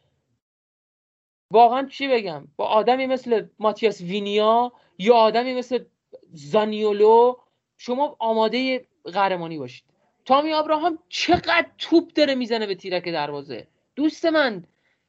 [1.52, 5.86] واقعا چی بگم؟ با آدمی مثل ماتیاس وینیا یا آدمی مثل
[6.34, 7.36] زانیولو
[7.78, 9.97] شما آماده قهرمانی باشید.
[10.28, 13.68] تامی آبراهام چقدر توپ داره می‌زنه به تیرک دروازه.
[13.96, 14.64] دوست من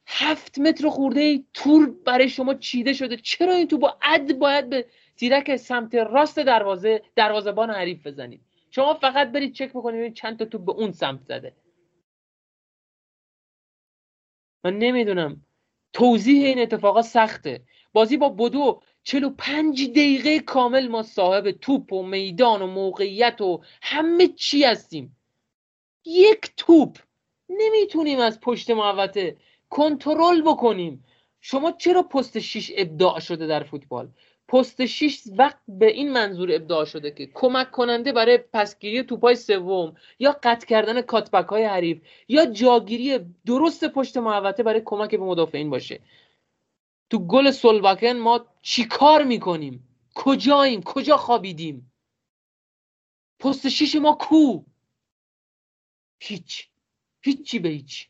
[0.07, 3.17] هفت متر خورده تور برای شما چیده شده.
[3.17, 4.85] چرا این توپ با عد باید به
[5.17, 10.65] تیرک سمت راست دروازه دروازه‌بان حریف بزنید؟ شما فقط برید چک بکنید چند تا توپ
[10.65, 11.55] به اون سمت زده.
[14.63, 15.45] من نمی‌دونم.
[15.93, 17.63] توضیح این اتفاقا سخته.
[17.93, 24.27] بازی با بدو 45 دقیقه کامل ما صاحب توپ و میدان و موقعیت و همه
[24.27, 25.17] چی هستیم.
[26.05, 26.97] یک توپ.
[27.49, 29.37] نمی‌تونیم از پشت محوطه
[29.69, 31.05] کنترل بکنیم.
[31.41, 34.09] شما چرا پست 6 ابداع شده در فوتبال؟
[34.47, 39.95] پست 6 وقت به این منظور ابداع شده که کمک کننده برای پسگیری توپای سوم
[40.19, 45.69] یا قطع کردن کاتبک های حریف یا جاگیری درست پشت محوطه برای کمک به مدافعین
[45.69, 45.99] باشه.
[47.09, 51.91] تو گل سولباکن ما چی کار می‌کنیم؟ کجاییم؟ کجا خوابیدیم؟
[53.39, 54.63] پست شیش ما کو؟
[56.19, 56.69] هیچ.
[57.21, 58.09] هیچی به هیچ.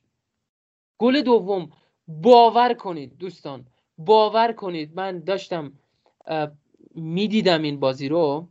[0.97, 1.71] گل دوم
[2.07, 4.95] باور کنید دوستان باور کنید.
[4.95, 5.73] من داشتم
[6.95, 8.49] می‌دیدم این بازی رو.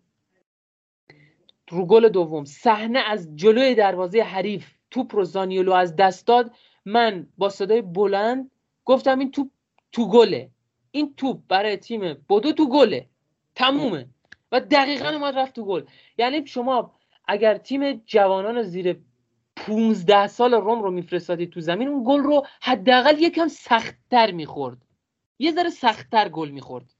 [1.70, 6.54] رو گل دوم صحنه از جلوی دروازه حریف توپ رو زانیولو از دست داد.
[6.84, 8.50] من با صدای بلند
[8.84, 9.50] گفتم این توپ
[9.92, 10.50] تو گله.
[10.90, 13.06] این توپ برای تیم بودو تو گله.
[13.54, 14.06] تمومه.
[14.52, 15.84] و دقیقا اومد رفت تو گل.
[16.18, 16.94] یعنی شما
[17.28, 19.00] اگر تیم جوانان زیر
[19.56, 24.78] 15 سال روم رو میفرستادی تو زمین اون گل رو حداقل یکم سختتر می‌خورد.
[25.38, 26.94] یه ذره سختتر گل می‌خورد.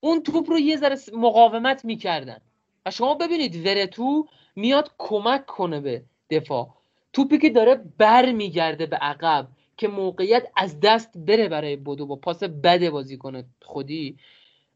[0.00, 2.40] اون توپ رو یه ذره مقاومت می‌کردن.
[2.86, 6.74] و شما ببینید ورتو میاد کمک کنه به دفاع.
[7.12, 9.48] توپی که داره بر میگرده به عقب.
[9.76, 14.16] که موقعیت از دست بره برای بودو با پاس بد بازی کنه خودی.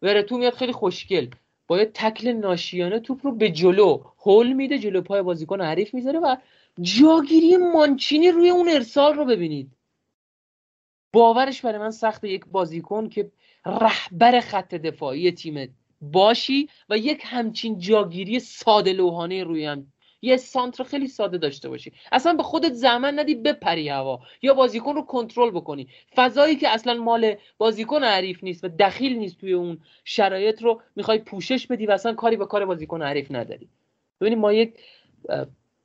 [0.03, 1.27] ورتو میاد خیلی خوشگل.
[1.67, 6.19] با یه تکل ناشیانه توپ رو به جلو هول میده جلو پای بازیکن حریف می‌ذاره
[6.19, 6.37] و
[6.81, 9.77] جاگیری مانچینی روی اون ارسال رو ببینید.
[11.13, 13.31] باورش برای من سخت یک بازیکن که
[13.67, 20.85] رهبر خط دفاعی تیم باشی و یک همچین جاگیری ساده لوحانه روی هم یه سانتر
[20.85, 21.93] خیلی ساده داشته باشی.
[22.13, 24.21] اصلا به خودت زمان ندی بپری هوا.
[24.43, 25.89] یا بازیکن رو کنترل بکنی.
[26.17, 31.19] فضایی که اصلا مال بازیکن حریف نیست و دخیل نیست توی اون شرایط رو می‌خوای
[31.19, 33.69] پوشش بدی و اصلا کاری به کار بازیکن حریف نداری.
[34.21, 34.75] ببینید ما یک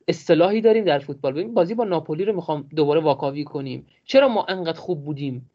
[0.07, 1.33] اصطلاحی داریم در فوتبال.
[1.33, 3.87] ببین بازی با ناپولی رو می‌خوام دوباره واکاوی کنیم.
[4.05, 5.51] چرا ما انقدر خوب بودیم؟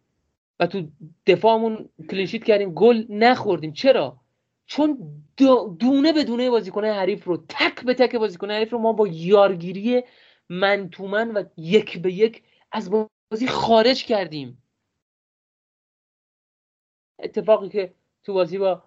[0.61, 0.83] و تو
[1.27, 3.73] دفاعمون کلینشیت کردیم گل نخوردیم.
[3.73, 4.17] چرا؟
[4.71, 4.99] چون
[5.79, 10.03] دونه به دونه بازیکن حریف رو تک به تک بازیکن حریف رو ما با یارگیری
[10.49, 14.63] من تو و یک به یک از بازی خارج کردیم.
[17.19, 18.83] اتفاقی که تو بازی با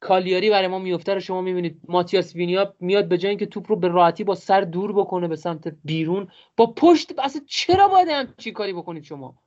[0.00, 1.80] کالیاری برای ما میفته رو شما می‌بینید.
[1.88, 5.36] ماتیاس وینیا میاد به جای اینکه توپ رو به راحتی با سر دور بکنه به
[5.36, 6.32] سمت بیرون.
[6.56, 9.42] با پشت اصلا چرا باید همچین کاری بکنید شما؟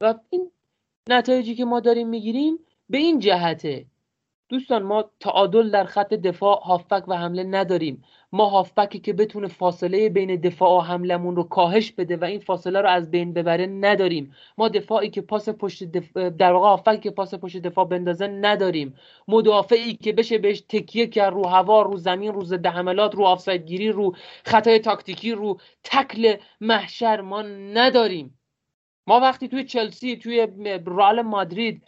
[0.00, 0.52] و این
[1.10, 2.58] نتایجی که ما داریم می‌گیریم
[2.90, 3.86] به این جهته
[4.48, 8.04] دوستان ما تعادل در خط دفاع هافبک و حمله نداریم.
[8.32, 12.80] ما هافبکی که بتونه فاصله بین دفاع و حملمون رو کاهش بده و این فاصله
[12.80, 14.34] رو از بین ببره نداریم.
[14.58, 15.84] ما دفاعی که پاس پشت
[16.28, 18.94] در واقع هافبکی که پاس پشت دفاع بندازه نداریم.
[19.28, 23.66] مدافعی که بشه بهش تکیه کرد رو هوا رو زمین رو ضد حملات رو آفساید
[23.66, 28.38] گیری رو خطای تاکتیکی رو تکل محشر ما نداریم.
[29.06, 30.48] ما وقتی توی چلسی توی
[30.86, 31.82] رال مادرید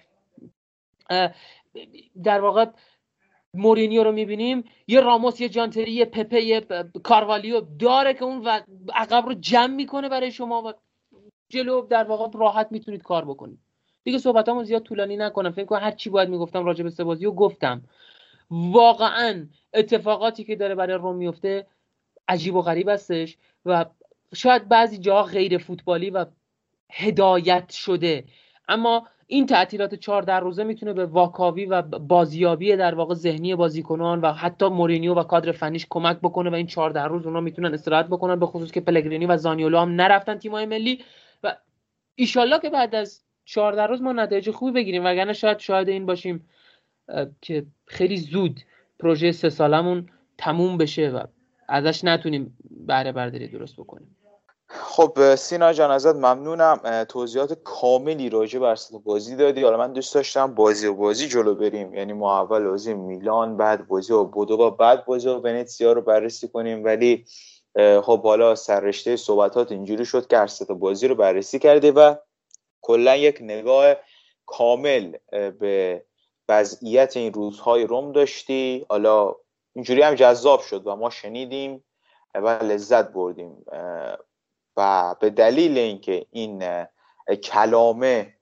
[2.22, 2.66] در واقع
[3.54, 4.64] مورینیو رو می‌بینیم.
[4.88, 6.60] یه راموس یه جانتری یه پپه یه
[7.02, 8.48] کاروالیو داره که اون
[8.94, 10.72] عقب رو جمع می‌کنه برای شما و
[11.48, 13.58] جلو در واقع راحت می‌تونید کار بکنید.
[14.04, 15.52] دیگه صحبتامو زیاد طولانی نکنم.
[15.52, 17.82] فکر کنم هر چی باید می‌گفتم راجع به سبازی و گفتم.
[18.50, 21.66] واقعا اتفاقاتی که داره برای روم میفته
[22.28, 23.84] عجیب و غریب هستش و
[24.34, 26.26] شاید بعضی جاها غیر فوتبالی و
[26.90, 28.24] هدایت شده.
[28.68, 34.20] اما این تعطیلات چهار در روزه می‌تونه به واکاوی و بازیابی در واقع ذهنی بازیکنان
[34.20, 37.74] و حتی مورینیو و کادر فنیش کمک بکنه و این چهار در روز اونا می‌تونن
[37.74, 41.04] استراحت بکنن به خصوص که پلگرینی و زانیولو هم نرفتن تیمای ملی
[41.42, 41.56] و
[42.14, 45.04] ایشالله که بعد از چهار در روز ما نتایج خوبی بگیریم.
[45.04, 46.48] وگرنه شاید شاهد این باشیم
[47.40, 48.60] که خیلی زود
[48.98, 51.22] پروژه سه سالمون تموم بشه و
[51.68, 54.16] ازش نتونیم بهره برداری درست بکنیم.
[54.72, 57.04] خب سینا جان ازت ممنونم.
[57.08, 59.62] توضیحات کاملی راجع بر بازی دادی.
[59.62, 61.94] حالا من دوست داشتم بازی و بازی جلو بریم.
[61.94, 66.02] یعنی ما اول بازی میلان بعد بازی و بودو و بعد بازی و ونیتسیا رو
[66.02, 66.84] بررسی کنیم.
[66.84, 67.24] ولی
[68.02, 72.14] خب حالا سررشته صحبتات اینجوری شد که هر بازی رو بررسی کرده و
[72.82, 73.94] کلا یک نگاه
[74.46, 75.12] کامل
[75.60, 76.04] به
[76.48, 78.86] وضعیت این روزهای روم داشتی.
[78.88, 79.34] حالا
[79.72, 81.84] اینجوری هم جذاب شد و ما شنیدیم
[82.34, 83.64] و لذت بردیم.
[84.76, 86.86] و به دلیل اینکه این
[87.44, 88.34] کلامه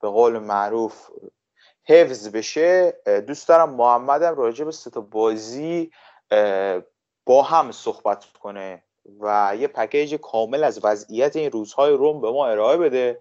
[0.00, 1.10] به قول معروف
[1.84, 2.94] حفظ بشه
[3.26, 5.90] دوست دارم محمدم راجع به ستا بازی
[7.26, 8.82] با هم صحبت کنه
[9.20, 13.20] و یه پکیج کامل از وضعیت این روزهای روم به ما ارائه بده.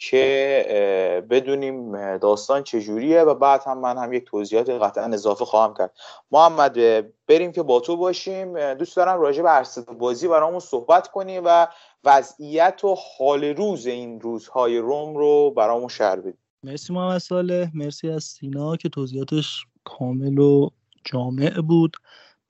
[0.00, 5.92] که بدونیم داستان چجوریه و بعد هم من هم یک توضیحات قطعا اضافه خواهم کرد.
[6.30, 6.78] محمد
[7.26, 8.74] بریم که با تو باشیم.
[8.74, 9.66] دوست دارم راجع به هر
[9.98, 11.66] بازی برامون صحبت کنی و
[12.04, 16.38] وضعیت و حال روز این روزهای روم رو برامون شهر بدی.
[16.62, 20.68] مرسی محمد ساله مرسی از سینا که توضیحاتش کامل و
[21.04, 21.96] جامع بود.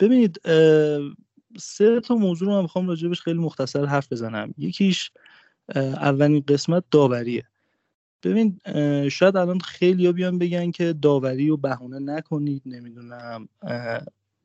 [0.01, 0.41] ببینید
[1.59, 4.55] سه تا موضوع رو من می‌خوام راجبش خیلی مختصر حرف بزنم.
[4.59, 5.11] یکیش
[5.76, 7.44] اولین قسمت داوریه.
[8.22, 8.61] ببین
[9.09, 13.48] شاید الان خیلی بیان بگن که داوری رو بهونه نکنید نمی‌دونم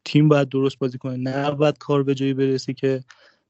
[0.05, 1.17] تیم باید درست بازی کنه.
[1.17, 3.03] نه باید کار به جایی برسه که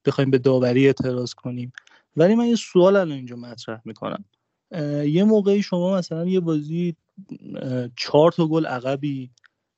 [0.05, 1.73] بخوایم به داوری اعتراض کنیم.
[2.17, 4.25] ولی من یه سوال الان اینجا مطرح می‌کنم.
[5.05, 6.95] یه موقعی شما مثلا یه بازی
[7.95, 9.31] چهار تا گل عقبی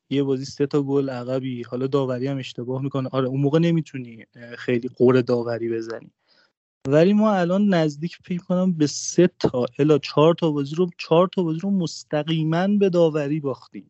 [0.10, 3.10] یه بازی سه تا گل عقبی حالا داوری هم اشتباه می‌کنه.
[3.12, 4.26] آره اون موقع نمی‌تونی
[4.58, 6.12] خیلی قور داوری بزنی.
[6.88, 11.30] ولی ما الان نزدیک فکر کنم به سه تا الا چهار تا بازی رو چهار
[11.36, 13.90] تا بازی رو مستقیما به داوری باختیم.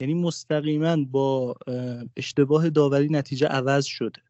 [0.00, 1.54] یعنی مستقیما با
[2.16, 4.22] اشتباه داوری نتیجه عوض شده.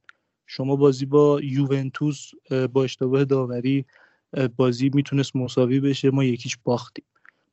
[0.46, 2.30] شما بازی با یوونتوس
[2.72, 3.84] با اشتباه داوری
[4.56, 7.04] بازی می‌تونست مساوی بشه ما یکیش باختیم.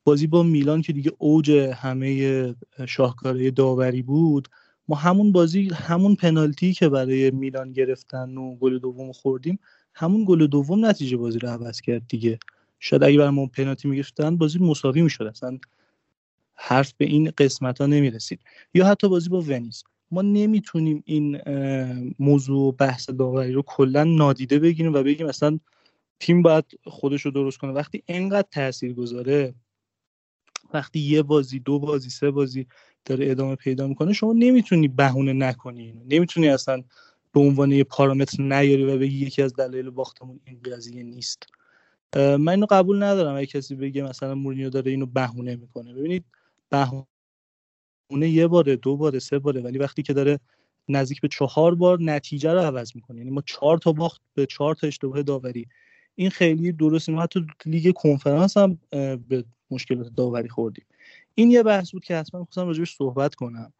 [0.04, 2.54] بازی با میلان که دیگه اوج همه
[2.88, 4.48] شاهکاره داوری بود
[4.88, 9.58] ما همون بازی همون پنالتی که برای میلان گرفتن و گل دوم خوردیم
[9.98, 12.38] همون گل دوم نتیجه بازی رو عوض کرد دیگه.
[12.80, 15.24] شاید اگه برای ما پنالتی می‌گرفتن بازی مساوی می‌شد.
[15.24, 15.58] اصلا
[16.54, 18.40] حرف به این قسمت ها نمی‌رسید.
[18.74, 19.84] یا حتی بازی با ونیز.
[20.10, 21.40] ما نمی‌تونیم این
[22.18, 25.58] موضوع بحث داوری رو کلا نادیده بگیریم و بگیم اصلا
[26.20, 27.72] تیم باید خودش رو درست کنه.
[27.72, 29.54] وقتی انقدر تاثیر گذاره
[30.74, 32.66] وقتی یه بازی دو بازی سه بازی
[33.04, 36.82] داره ادامه پیدا می‌کنه شما نمی‌تونی بهونه نکنی نمی‌تونی اصلا
[37.36, 41.46] به عنوان یه پارامتر نیاری و بگی یکی از دلایل باختمون این قضیه نیست.
[42.16, 43.36] من اینو قبول ندارم.
[43.36, 45.94] اگه کسی بگه مثلا مورینیو داره اینو بهونه می‌کنه.
[45.94, 46.24] ببینید
[46.70, 47.06] بهونه
[48.30, 50.40] یه باره دو باره سه باره ولی وقتی که داره
[50.88, 53.18] نزدیک به چهار بار نتیجه رو عوض می‌کنه.
[53.18, 55.66] یعنی ما چهار تا باخت به چهار تا اشتباه داوری.
[56.14, 58.78] این خیلی درست ما حتی لیگ کنفرانس هم
[59.28, 60.84] به مشکلات داوری خوردیم.
[61.34, 63.72] این یه بحث بود که حتما می‌خواستم راجبش صحبت کنم.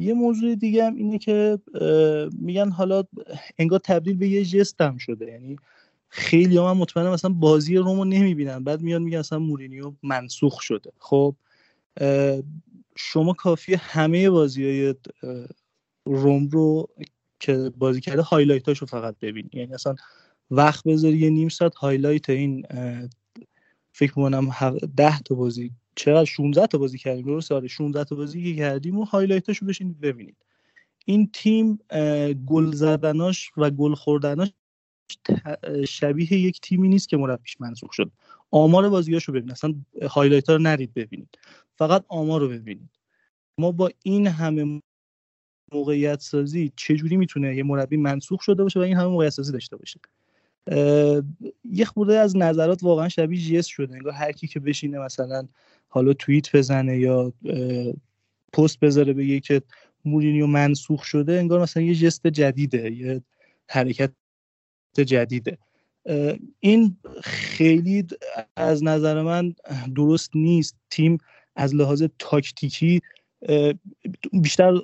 [0.00, 1.58] یه موضوع دیگه هم اینه که
[2.38, 3.02] میگن حالا
[3.58, 5.26] انگار تبدیل به یه جست هم شده.
[5.26, 5.56] یعنی
[6.08, 8.64] خیلی هم, مطمئنم مثلا بازی رومو نمی‌بینن.
[8.64, 10.92] بعد میان میگن اصلا مورینیو منسوخ شده.
[10.98, 11.36] خب
[12.96, 14.94] شما کافیه همه بازی های
[16.06, 16.88] روم رو
[17.40, 19.94] که بازی کرده highlight رو فقط ببینی یعنی اصلا
[20.50, 22.66] وقت بذاری یه نیم ساعت highlight این
[23.92, 24.50] فکر کنم
[24.96, 28.98] ده تا بازی چقدر 16 تا بازی کردیم درست آره 16 تا بازی که کردیم
[28.98, 30.36] و highlight اشو بشینید ببینید.
[31.04, 31.78] این تیم
[32.46, 34.52] گل زدناش و گل خوردناش
[35.88, 38.10] شبیه یک تیمی نیست که مربیش منسوخ شد.
[38.50, 39.74] آمار بازیاشو ببینید اصلا
[40.10, 41.38] highlight ها رو نرید ببینید.
[41.76, 42.90] فقط آمار رو ببینید.
[43.58, 44.80] ما با این همه
[45.72, 49.76] موقعیت سازی چجوری می‌تونه یه مربی منسوخ شده باشه و این همه موقعیت سازی داشته
[49.76, 50.00] باشه؟
[51.64, 53.94] یه خورده از نظرات واقعا شبیه ژست شده.
[53.94, 55.48] انگار هر کی که بشینه مثلا
[55.88, 57.32] حالا توییت بزنه یا
[58.52, 59.62] پست بذاره بگه که
[60.04, 63.22] مورینیو منسوخ شده انگار مثلا یه ژست جدیده یه
[63.68, 64.12] حرکت
[64.96, 65.58] جدیده.
[66.60, 68.06] این خیلی
[68.56, 69.54] از نظر من
[69.96, 70.76] درست نیست.
[70.90, 71.18] تیم
[71.56, 73.00] از لحاظ تاکتیکی
[74.32, 74.80] بیشتر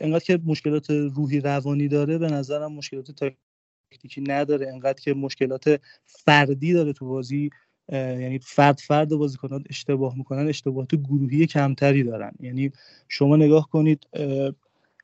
[0.00, 4.68] انقدر که مشکلات روحی روانی داره به نظرم مشکلات تاکتیکی نداره.
[4.68, 7.50] انقدر که مشکلات فردی داره تو بازی.
[7.92, 12.32] یعنی فرد فرد بازیکنان اشتباه می‌کنن اشتباهات گروهی کمتری دارن.
[12.40, 12.72] یعنی
[13.08, 14.06] شما نگاه کنید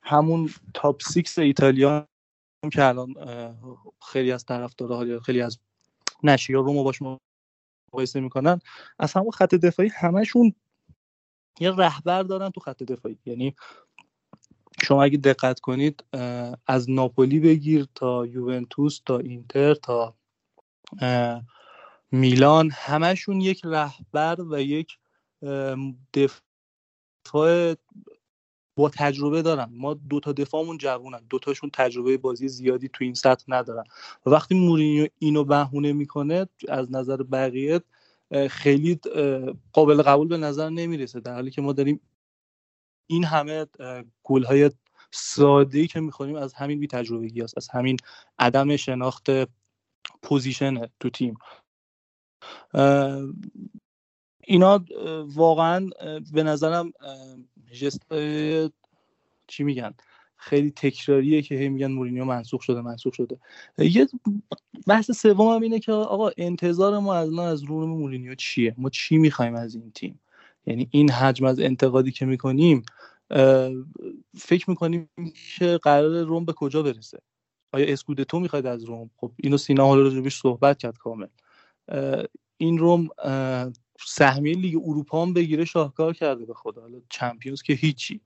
[0.03, 2.09] همون top six ایتالیا
[2.73, 3.15] که الان
[4.13, 5.59] خیلی از طرفدارا خیلی از
[6.23, 6.99] نشریا رو باش
[7.93, 8.61] مقایسه می‌کنن
[8.99, 10.55] از همون خط دفاعی همشون
[11.61, 13.19] یه رهبر دارن تو خط دفاعی.
[13.27, 13.55] یعنی
[14.83, 16.05] شما اگه دقت کنید
[16.67, 20.15] از ناپولی بگیر تا یوونتوس تا اینتر تا
[22.13, 24.99] میلان همشون یک رهبر و یک
[26.15, 27.75] دفاع
[28.77, 29.69] با تجربه دارن.
[29.73, 31.21] ما دو تا دفاعمون جوونن.
[31.31, 33.85] دو تاشون تجربه بازی زیادی تو این سطح ندارن.
[34.27, 37.81] و وقتی مورینیو اینو بهونه می‌کنه از نظر بقیه
[38.51, 39.01] خیلی
[39.73, 41.21] قابل قبول به نظر نمی‌رسه.
[41.21, 42.01] در حالی که ما داریم
[43.07, 43.67] این همه
[44.23, 44.71] گل های
[45.11, 47.97] ساده ای که می‌خوریم از همین بی تجربگی هست از همین
[48.39, 49.27] عدم شناخت
[50.23, 51.35] position تو تیم.
[54.45, 54.85] اینا
[55.27, 55.91] واقعا
[56.33, 56.93] به نظرم
[57.81, 58.03] جست
[59.47, 59.95] چی میگن؟
[60.37, 63.39] خیلی تکراریه که هی میگن مورینیو منسوخ شده منسوخ شده.
[63.79, 64.09] یه
[64.87, 69.19] بحث سوم هم اینه که آقا انتظار ما از از رو مورینیو چیه؟ ما چی
[69.19, 70.21] می‌خوایم از این تیم؟
[70.67, 72.83] یعنی این حجم از انتقادی که می‌کنیم
[74.39, 75.11] فکر می‌کنیم
[75.59, 77.19] که قرار روم به کجا برسه؟
[77.73, 81.27] آیا اسکودتو می‌خواید از روم؟ خب اینو سینا حالا راجبش صحبت کرد کامل.
[82.57, 83.09] این روم
[84.07, 86.83] سهمیه لیگ اروپا هم بگیره شاهکار کرده به خدا.
[86.83, 88.21] حالا چمپیونز که هیچی.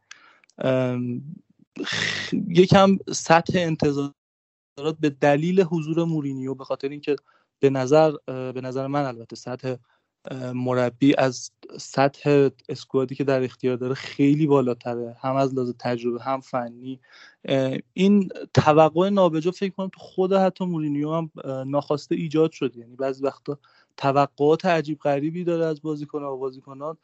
[2.48, 4.14] یکم سطح انتظارات
[5.00, 7.16] به دلیل حضور مورینیو به خاطر اینکه
[7.60, 9.76] به نظر به نظر من البته سطح
[10.55, 11.51] مربی از
[11.81, 15.16] سطح اسکوادی که در اختیار داره خیلی بالاتره.
[15.20, 17.01] هم از لحاظ تجربه هم فنی.
[17.93, 21.31] این توقع نابجا فکر کنم تو خود حتی مورینیو هم
[21.66, 22.77] ناخواسته ایجاد شد.
[22.77, 23.59] یعنی بعضی وقتا
[23.97, 26.97] توقعات عجیب غریبی داره از بازیکن و بازیکنان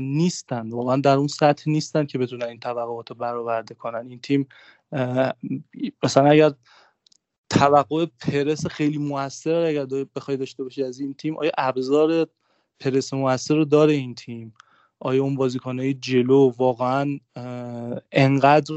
[0.00, 0.70] نیستن.
[0.70, 4.06] واقعا در اون سطح نیستن که بتونن این توقعات رو برآورده کنن.
[4.08, 4.48] این تیم
[6.02, 6.52] مثلا اگر
[7.50, 9.86] توقع پرس خیلی موثر اگر
[10.16, 12.26] بخوای داشته باشی از این تیم آیا ابزار
[12.80, 14.54] پرس موثر رو داره این تیم.
[15.00, 17.18] آیا اون بازیکنهای جلو واقعا
[18.12, 18.74] انقدر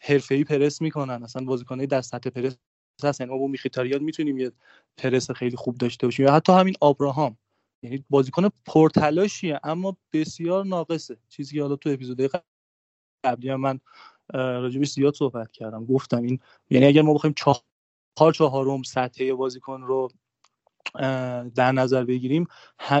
[0.00, 2.56] حرفه‌ای پرس می‌کنن؟ اصلا بازیکنهای در سطح پرس
[3.04, 3.24] هستن.
[3.24, 4.52] ما با میخیتاریان می‌تونیم یه
[4.96, 6.26] پرس خیلی خوب داشته باشیم.
[6.26, 7.36] یا حتی همین آبراهام.
[7.82, 11.16] یعنی بازیکن پرتلاشیه اما بسیار ناقصه.
[11.28, 12.30] چیزی که حالا تو اپیزود
[13.24, 13.80] قبلی هم من
[14.34, 15.84] راجبش زیاد صحبت کردم.
[15.84, 16.38] گفتم این
[16.70, 20.08] یعنی اگر ما بخوایم چهار چهارم سطح بازیکن رو
[21.54, 22.46] در نظر بگیریم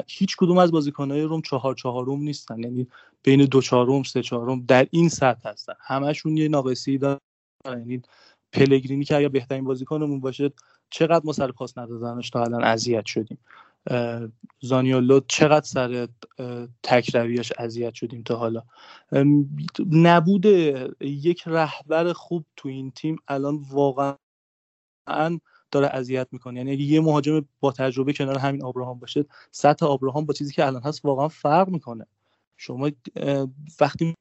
[0.06, 2.58] هیچ کدوم از بازیکنهای روم چهار چهارم نیستن.
[2.58, 2.86] یعنی
[3.22, 5.74] بین دو چهارم سه چهارم در این سطح هستن.
[5.80, 7.18] همشون یه ناقصی دارن.
[7.66, 8.02] یعنی
[8.52, 10.52] پلگرینی که اگر بهترین بازیکنمون باشه
[10.90, 13.38] چقدر ما سر پاس ندادنش تا الان اذیت شدیم.
[14.60, 16.08] زانیولو چقدر سر
[16.82, 18.62] تک رویش اذیت شدیم تا حالا.
[19.90, 20.46] نبود
[21.00, 25.38] یک رهبر خوب تو این تیم الان واقعا
[25.72, 26.58] داره اذیت می‌کنه.
[26.60, 30.66] یعنی اگه یه مهاجم با تجربه کنار همین آبراهام باشه سطح آبراهام با چیزی که
[30.66, 32.06] الان هست واقعا فرق می‌کنه.
[32.56, 32.90] شما
[33.80, 34.14] وقتی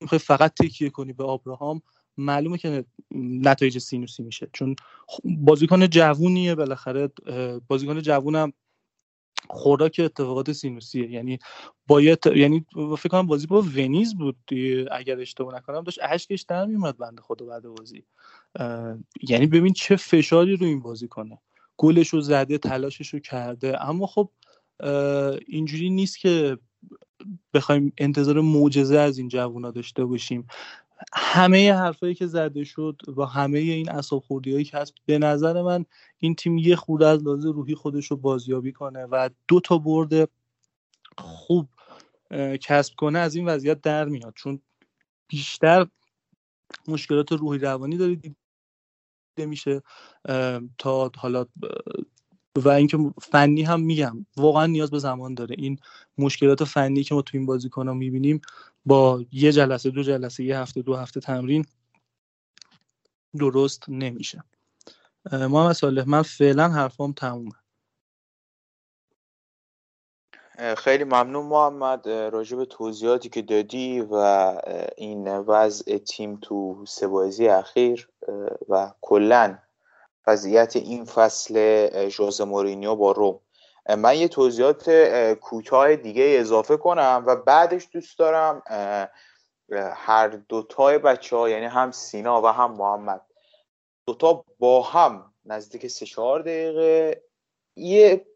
[0.00, 1.82] می‌خوای فقط تکیه کنی به آبراهام
[2.16, 4.50] معلومه که نتایج سینوسی میشه.
[4.52, 4.76] چون
[5.24, 7.08] بازیکن جوونیه بالاخره
[7.68, 8.52] بازیکن جوونم
[9.48, 11.10] خوراک اتفاقات سینوسیه.
[11.10, 11.38] یعنی
[11.86, 14.36] باید یعنی فکر کنم بازی با ونیز بود
[14.92, 18.04] اگر اشتباه نکنم داشت اشکش در میومد بنده خدا بعد بازی.
[19.28, 21.38] یعنی ببین چه فشاری رو این بازی کنه.
[21.76, 23.88] گلش رو زده تلاشش رو کرده.
[23.88, 24.30] اما خب
[25.46, 26.58] اینجوری نیست که
[27.54, 30.46] بخوایم انتظار معجزه از این جوونا داشته باشیم.
[31.12, 35.84] همه حرفایی که زده شد و همه این اصاب هایی که هست به نظر من
[36.18, 40.30] این تیم یه خورده از لحاظ روحی خودش رو بازیابی کنه و دو تا برد
[41.18, 41.68] خوب
[42.60, 44.32] کسب کنه از این وضعیت در میاد.
[44.36, 44.60] چون
[45.28, 45.86] بیشتر
[46.88, 48.36] مشکلات روحی روانی داره دیده
[49.38, 49.82] میشه
[50.78, 51.46] تا حالا
[52.56, 55.56] و اینکه فنی هم میگم واقعا نیاز به زمان داره.
[55.58, 55.78] این
[56.18, 58.40] مشکلات فنی که ما تو این بازیکن ها می‌بینیم
[58.86, 61.64] با یه جلسه دو جلسه یه هفته دو هفته تمرین
[63.38, 64.44] درست نمیشه.
[65.32, 67.52] محمد صالح من فعلا حرفام تمومه.
[70.58, 74.14] خیلی ممنون محمد راجع به توضیحاتی که دادی و
[74.96, 78.08] این وضع تیم تو سه بازی اخیر
[78.68, 79.58] و کلا
[80.26, 83.40] وضعیت این فصل ژوزه مورینیو با روم.
[83.98, 84.90] من یه توضیحات
[85.40, 88.62] کوتاه دیگه اضافه کنم و بعدش دوست دارم
[89.94, 93.20] هر دوتای بچه ها یعنی هم سینا و هم محمد
[94.06, 97.22] دوتا با هم نزدیک سه چهار دقیقه
[97.76, 98.26] یه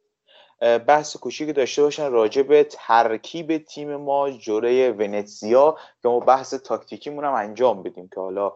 [0.62, 7.24] بحث کوچیکی داشته باشن راجع به ترکیب تیم ما جوره ونتزیا که ما بحث تاکتیکیمون
[7.24, 8.52] هم انجام بدیم که حالا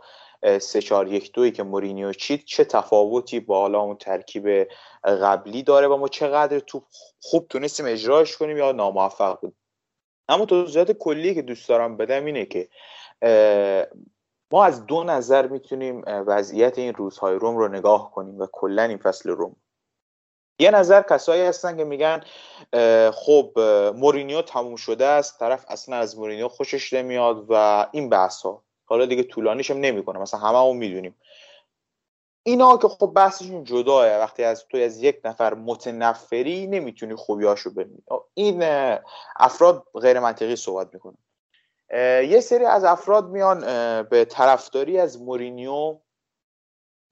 [0.61, 4.69] سه چهار یک دوی که مورینیو چید چه تفاوتی با حالا اون ترکیب
[5.05, 6.83] قبلی داره و ما چقدر تو
[7.21, 9.55] خوب تونستیم اجراش کنیم یا ناموفق بود.
[10.29, 12.69] اما توضیحات کلی که دوست دارم بدم اینه که
[14.51, 18.99] ما از دو نظر می‌تونیم وضعیت این روزهای روم رو نگاه کنیم و کلا این
[18.99, 19.57] فصل روم.
[20.59, 22.21] یه نظر کسایی هستن که میگن
[23.13, 23.59] خب
[23.97, 29.07] مورینیو تموم شده است طرف اصلا از مورینیو خوشش نمیاد و این بحث ها حالا
[29.07, 31.17] دیگه طولانیش هم نمی‌کنه مثلا همه هم می‌دونیم.
[32.43, 38.03] اینا که خب بحثشون جداه وقتی از توی از یک نفر متنفری نمی‌تونی خوبیاشو ببینی.
[38.35, 38.63] این
[39.37, 41.19] افراد غیر منطقی صحبت می‌کنن.
[42.23, 43.61] یه سری از افراد میان
[44.03, 45.99] به طرفداری از مورینیو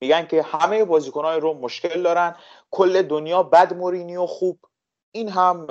[0.05, 2.37] میگن که همه بازیکنهای رو مشکل دارن.
[2.71, 4.59] کل دنیا بد مورینیو خوب.
[5.13, 5.67] این هم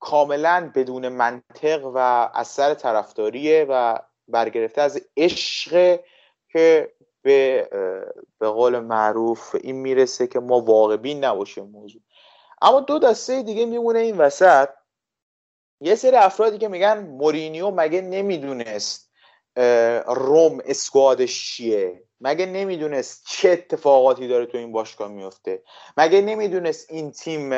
[0.00, 1.98] کاملا بدون منطق و
[2.34, 3.98] اثر طرفداریه و
[4.28, 6.00] برگرفته از عشق
[6.52, 6.92] که
[7.22, 7.68] به
[8.38, 12.02] به قول معروف این می‌رسه که ما واقعبین نباشیم موضوع.
[12.62, 14.68] اما دو دسته دیگه میمونه این وسط.
[15.80, 19.12] یه سری افرادی که میگن مورینیو مگه نمی‌دونست
[20.06, 25.62] روم اسکوادش چیه؟ مگه نمی‌دونست چه اتفاقاتی داره تو این باشگاه میفته
[25.96, 27.50] مگه نمی‌دونست این تیم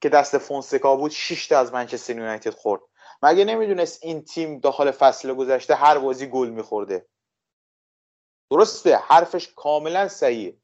[0.00, 2.80] که دست فونسکا بود 6 تا از منچستر یونایتد خورد؟
[3.22, 7.06] مگه نمی‌دونست این تیم داخل فصل گذشته هر بازی گل میخورده؟
[8.50, 10.56] درسته حرفش کاملا صحیحه.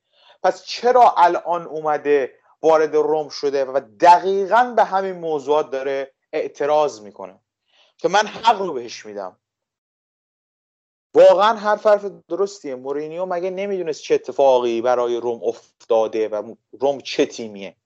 [0.42, 7.40] پس چرا الان اومده وارد روم شده و دقیقا به همین موضوعات داره اعتراض می‌کنه؟
[7.98, 9.36] که من حق رو بهش میدم.
[11.18, 12.74] واقعا هر حرف درستیه.
[12.74, 17.76] مورینیو مگه نمی‌دونست چه اتفاقی برای روم افتاده و روم چه تیمیه.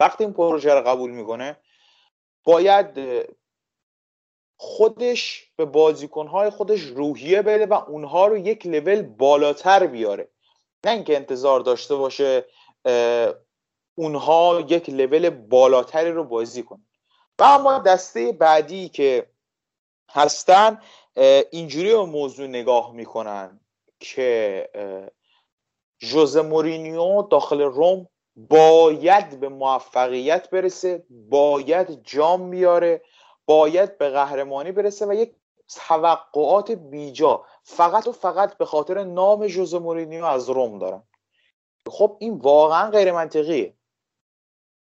[0.00, 1.56] وقتی این پروژه رو قبول می‌کنه
[2.44, 2.98] باید
[4.56, 10.28] خودش به بازیکنهای خودش روحیه بده و اونها رو یک لول بالاتر بیاره.
[10.86, 12.44] نه اینکه انتظار داشته باشه
[13.94, 16.82] اونها یک لول بالاتری رو بازی کنه
[17.38, 19.30] و اما دسته بعدی که
[20.10, 20.80] هستن
[21.50, 23.60] اینجوری به موضوع نگاه می‌کنن
[24.00, 24.68] که
[26.00, 33.02] ژوزه مورینیو داخل روم باید به موفقیت برسه باید جام بیاره
[33.46, 35.34] باید به قهرمانی برسه و یک
[35.68, 37.44] توقعات بیجا.
[37.62, 41.02] فقط و فقط به خاطر نام ژوزه مورینیو از روم دارن.
[41.88, 43.74] خب این واقعا غیر منطقیه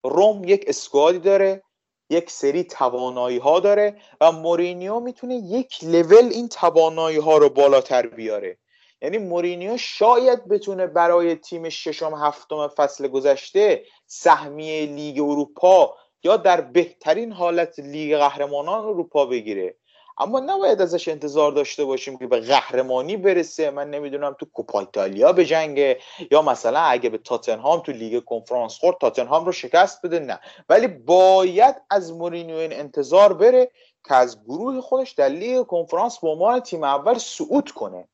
[0.03, 1.63] روم یک اسکوادی داره
[2.11, 8.07] یک سری توانایی ها داره و مورینیو می‌تونه یک لول این توانایی ها رو بالاتر
[8.07, 8.57] بیاره.
[9.01, 16.61] یعنی مورینیو شاید بتونه برای تیم ششم هفتم فصل گذشته سهمیه لیگ اروپا یا در
[16.61, 19.75] بهترین حالت لیگ قهرمانان اروپا بگیره.
[20.17, 23.71] اما نباید ازش انتظار داشته باشیم که به قهرمانی برسه.
[23.71, 25.99] من نمی‌دونم تو کوپا ایتالیا بجنگه
[26.31, 30.19] یا مثلا اگه به تاتنهام تو لیگ کنفرانس خورد تاتنهام رو شکست بده.
[30.19, 30.39] نه.
[30.69, 33.71] ولی باید از مورینیو این انتظار بره
[34.07, 38.07] که از گروه خودش در لیگ کنفرانس به عنوان تیم اول صعود کنه.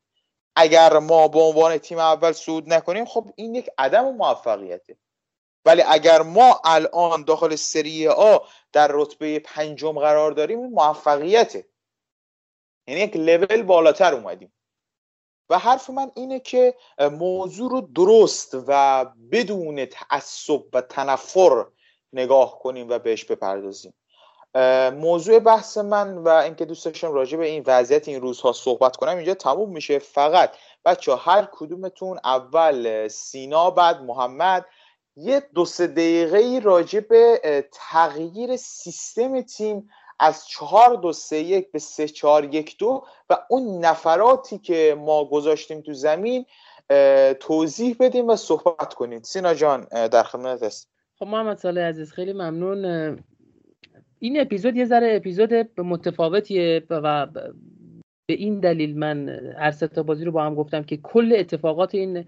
[0.56, 4.98] اگر ما به عنوان تیم اول صعود نکنیم خب این یک عدم موفقیته.
[5.66, 8.38] ولی اگر ما الان داخل سری آ
[8.74, 11.66] در رتبه پنجم قرار داریم موفقیته.
[12.88, 14.54] یعنی یک لول بالاتر اومدیم.
[15.50, 21.66] و حرف من اینه که موضوع رو درست و بدون تعصب و تنفر
[22.14, 23.94] نگاه کنیم و بهش بپردازیم.
[24.94, 29.16] موضوع بحث من و اینکه دوست داشتم راجع به این وضعیت این روزها صحبت کنم
[29.16, 30.00] اینجا تموم میشه.
[30.00, 30.52] فقط
[30.86, 34.66] بچه هر کدومتون اول سینا بعد محمد
[35.16, 41.80] یه دو سه دقیقه راجع به تغییر سیستم تیم از چهار دو سه یک به
[41.80, 46.46] سه چهار یک دو و اون نفراتی که ما گذاشتیم تو زمین
[47.40, 50.90] توضیح بدیم و صحبت کنید سینا جان در خدمت است
[51.20, 52.86] خب محمد صالح عزیز خیلی ممنون.
[54.20, 57.26] این اپیزود یه ذره اپیزود متفاوتیه و
[58.26, 62.26] به این دلیل من هر تا بازی رو با هم گفتم که کل اتفاقات این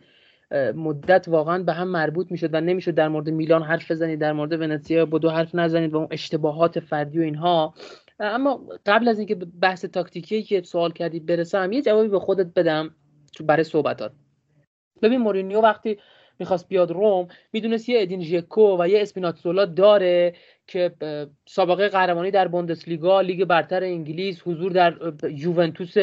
[0.76, 4.54] مدت واقعا به هم مربوط می‌شد و نمی‌شد در مورد میلان حرف بزنید در مورد
[4.54, 7.74] ونتسیا دو حرف نزنید و اون اشتباهات فردی و اینها.
[8.20, 12.96] اما قبل از اینکه بحث تاکتیکی که سوال کردی برسم یه جوابی به خودت بدم
[13.46, 14.12] برای صحبتات.
[15.02, 15.98] ببین مورینیو وقتی
[16.40, 20.34] می‌خواست بیاد روم می‌دونست یه ادین ژکو و یه اسپیناتزولا داره
[20.68, 20.92] که
[21.46, 25.98] سابقه قهرمانی در بوندسلیگا لیگ برتر انگلیس حضور در یوونتوس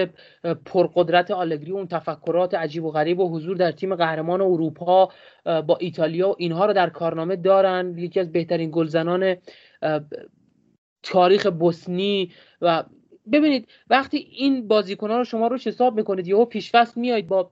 [0.67, 5.09] پرقدرت آلگری اون تفکرات عجیب و غریب و حضور در تیم قهرمان اروپا
[5.45, 7.99] با ایتالیا و اینها رو در کارنامه دارن.
[7.99, 9.37] یکی از بهترین گلزنان
[11.03, 12.85] تاریخ بوسنی و
[13.33, 17.51] ببینید وقتی این بازیکنان رو شما رو حساب می‌کنید یهو پیشفست میایید با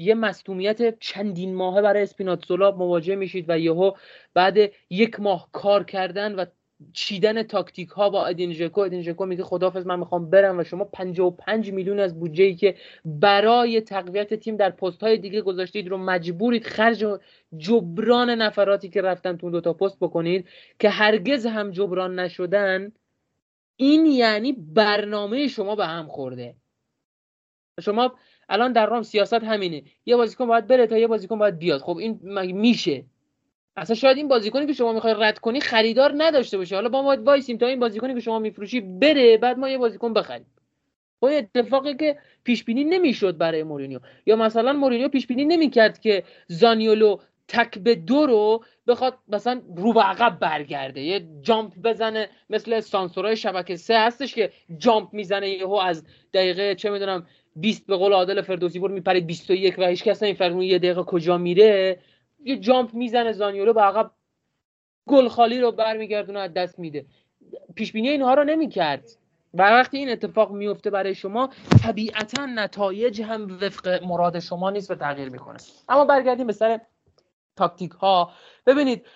[0.00, 3.92] یه مصدومیت چندین ماهه برای اسپیناتزولا مواجه میشید و یهو
[4.34, 4.58] بعد
[4.90, 6.44] یک ماه کار کردن و
[6.92, 8.80] چیدن تاکتیک ها با ادین ژکو.
[8.80, 12.74] ادین ژکو میگه خدافظ من می‌خوام برم و شما 55 میلیون از بودجه ای که
[13.04, 17.06] برای تقویت تیم در پست های دیگه گذاشتید رو مجبورید خرج
[17.56, 20.48] جبران نفراتی که رفتن تو دو تا پست بکنید
[20.78, 22.92] که هرگز هم جبران نشدن
[23.76, 26.54] این یعنی برنامه شما به هم خورده.
[27.80, 28.14] شما
[28.50, 29.82] الان در رام سیاست همینه.
[30.06, 31.80] یه بازیکن باید بره تا یه بازیکن باید بیاد.
[31.80, 32.20] خب این
[32.52, 33.04] میشه؟
[33.76, 36.74] اصلا شاید این بازیکنی که شما می‌خوای رد کنی خریدار نداشته باشه.
[36.74, 40.12] حالا با ما وایسیم تا این بازیکنی که شما میفروشی بره بعد ما یه بازیکن
[40.12, 40.46] بخریم.
[41.20, 44.00] خب اتفاقی که پیش بینی نمی‌شد برای مورینیو.
[44.26, 47.16] یا مثلا مورینیو پیش بینی نمی‌کرد که زانیولو
[47.48, 51.00] تک به دو رو بخواد مثلا رو به عقب برگرده.
[51.00, 56.90] یه جامپ بزنه مثل سانسورای شبکه سه هستش که جامپ می‌زنه یهو از دقیقه چه
[56.90, 57.26] می‌دونم
[57.56, 61.38] 20 به قول عادل فردوسی پور میپرید 21 و هیچ کس نمی‌فهمه یه دقیقه کجا
[61.38, 61.98] میره.
[62.44, 64.10] یه جامپ می‌زنه زانیولو به عقب
[65.08, 67.06] گل خالی رو برمیگردونه از دست میده.
[67.74, 69.04] پیش بینی اینها رو نمی‌کرد.
[69.54, 71.50] و وقتی این اتفاق میفته برای شما
[71.82, 75.58] طبیعتا نتایج هم وفق مراد شما نیست و تغییر می‌کنه.
[75.88, 76.80] اما برگردیم به سر
[77.56, 78.32] تاکتیک ها
[78.66, 79.06] ببینید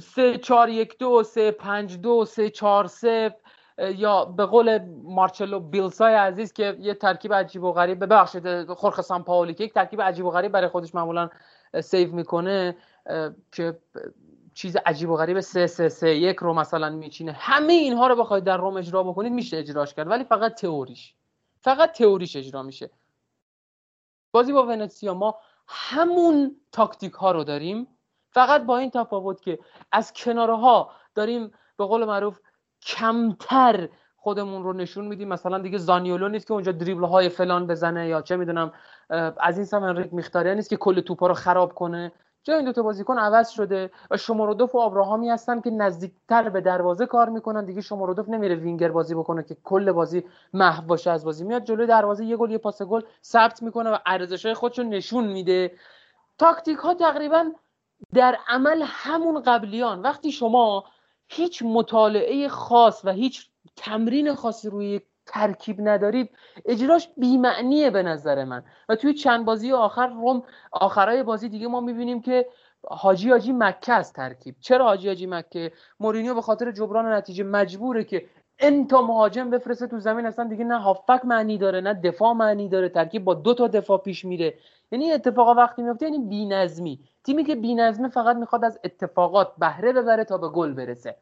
[0.00, 3.32] 3 4 1 2 3 5 2 3 4 0
[3.78, 9.24] یا به قول مارچلو بیلسای عزیز که یه ترکیب عجیب و غریب ببخشید خورخ سان
[9.54, 11.30] که یک ترکیب عجیب و غریب برای خودش معمولا
[11.80, 12.76] save می‌کنه
[13.52, 13.78] که
[14.54, 17.32] چیز عجیب و غریب سه سه سه یک رو مثلا میچینه.
[17.32, 20.10] همه اینها رو بخواید در روم اجرا بکنید میشه اجراش کرد.
[20.10, 21.14] ولی فقط تئوریش.
[21.60, 22.90] فقط تئوریش اجرا میشه.
[24.32, 27.88] بازی با ونتسیا ما همون تاکتیک ها رو داریم.
[28.30, 29.58] فقط با این تفاوت که
[29.92, 32.40] از کناره ها داریم به قول معروف
[32.86, 35.28] کمتر خودمون رو نشون میدیم.
[35.28, 38.72] مثلا دیگه زانیولو نیست که اونجا دریبل های فلان بزنه یا چه می‌دونم
[39.40, 42.12] از این سم انریک میختاریان نیست که کل توپا رو خراب کنه.
[42.44, 47.06] جای این دوتا بازیکن عوض شده و شمارودوف و آبراهامی هستن که نزدیکتر به دروازه
[47.06, 47.64] کار می‌کنن.
[47.64, 51.86] دیگه شمارودوف نمیره وینگر بازی بکنه که کل بازی محو باشه از بازی میاد جلوی
[51.86, 55.72] دروازه یه گل یه پاس گل ثبت می‌کنه و ارزش های خودشو نشون میده.
[56.38, 57.44] تاکتیک ها تقریبا
[58.14, 60.02] در عمل همون قبلیان.
[60.02, 60.84] وقتی شما
[61.32, 66.30] هیچ مطالعه خاص و هیچ تمرین خاصی روی ترکیب ندارید
[66.64, 68.64] اجراش بیمعنیه به نظر من.
[68.88, 72.46] و توی چند بازی آخر روم آخرای بازی دیگه ما می‌بینیم که
[72.90, 74.54] حاجی حاجی مکه از ترکیب.
[74.60, 78.26] چرا حاجی حاجی مکه؟ مورینیو به خاطر جبران نتیجه مجبوره که
[78.58, 82.88] انتا مهاجم بفرسته تو زمین اصلا دیگه نه هافک معنی داره نه دفاع معنی داره
[82.88, 84.54] ترکیب با دو تا دفاع پیش میره.
[84.92, 87.00] یعنی اتفاقا وقتی میفته یعنی بی‌نظمی.
[87.24, 91.16] تیمی که بی‌نظمه فقط می‌خواد از اتفاقات بهره ببره تا به گل برسه.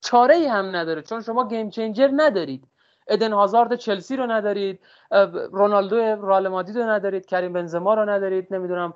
[0.00, 2.68] چاره ای هم نداره چون شما گیم چنجر ندارید.
[3.08, 4.80] ادن هازارد چلسی رو ندارید
[5.52, 8.94] رونالدو رئال مادید رو ندارید کریم بنزما رو ندارید نمی‌دونم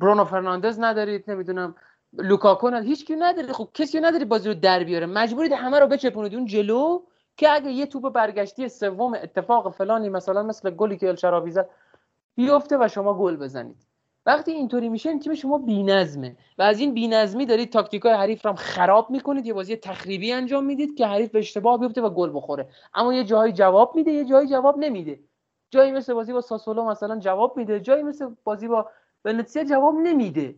[0.00, 1.74] برونو فرناندز ندارید نمی‌دونم
[2.18, 5.06] لوکاکو ندارید هیچ کی ندارید خب کسی نداری بازی رو در بیاره.
[5.06, 7.02] مجبورید همه رو بچپونید اون جلو
[7.36, 11.70] که اگه یه توپ برگشتی سوم اتفاق فلانی مثلا مثل گلی که الشراوی زد
[12.34, 13.86] بیفته و شما گل بزنید.
[14.26, 16.36] وقتی اینطوری میشه این تیم شما بی‌نظمه.
[16.58, 19.46] و از این بی‌نظمی دارید تاکتیکای حریف رو خراب می‌کنید.
[19.46, 22.68] یه بازی تخریبی انجام می‌دید که حریف به اشتباه بیفته و گل بخوره.
[22.94, 25.20] اما یه جایی جواب میده یه جایی جواب نمیده.
[25.70, 27.80] جایی مثل بازی با ساسولو مثلا جواب میده.
[27.80, 28.90] جایی مثل بازی با
[29.24, 30.54] ونتسیا جواب نمیده.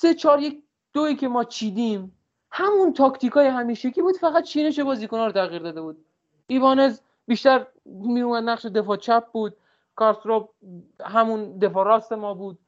[0.00, 2.16] سه چهار یک دوی که ما چیدیم.
[2.50, 6.04] همون تاکتیکای همیشگی بود؟ فقط چینش بازیکن‌ها رو تغییر داده بود.
[6.46, 9.56] ایوانز بیشتر میومد نقش دفاع چپ بود.
[9.96, 10.48] کارسترو
[11.04, 12.58] همون دفاع راست ما بود.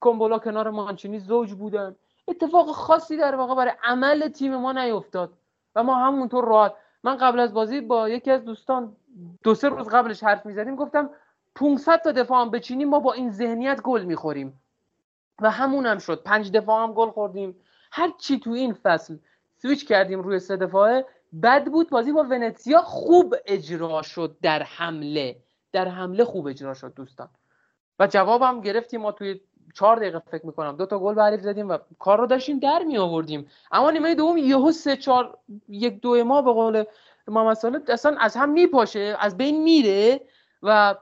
[0.00, 1.96] کومبولا کنار مانچینی زوج بودن.
[2.28, 5.32] اتفاق خاصی در واقع برای عمل تیم ما نیفتاد.
[5.74, 6.74] و ما همونطور راحت.
[7.02, 8.96] من قبل از بازی با یکی از دوستان
[9.42, 10.76] دو سه روز قبلش حرف می‌زدیم.
[10.76, 11.10] گفتم
[11.54, 14.60] 500 تا دفاع هم بچینیم ما با این ذهنیت گل می‌خوریم.
[15.40, 16.22] و همون هم شد.
[16.22, 17.56] پنج دفاع هم گل خوردیم.
[17.92, 19.16] هر چی تو این فصل
[19.62, 21.06] سویچ کردیم روی سه دفاعه
[21.42, 21.90] بد بود.
[21.90, 25.36] بازی با ونتسیا خوب اجرا شد در حمله.
[25.72, 27.28] در حمله خوب اجرا شد دوستان.
[27.98, 29.00] و جوابم گرفتیم.
[29.00, 29.40] ما توی
[29.74, 32.98] چهار دقیقه فکر می‌کنم دو تا گل به زدیم و کار رو داشتیم در می
[32.98, 35.38] آوردیم اما نیمه دوم یهو سه چهار
[35.68, 36.84] یک دو ما به قول
[37.28, 40.20] مثلا اصلا از هم میپاشه از بین میره
[40.62, 40.94] و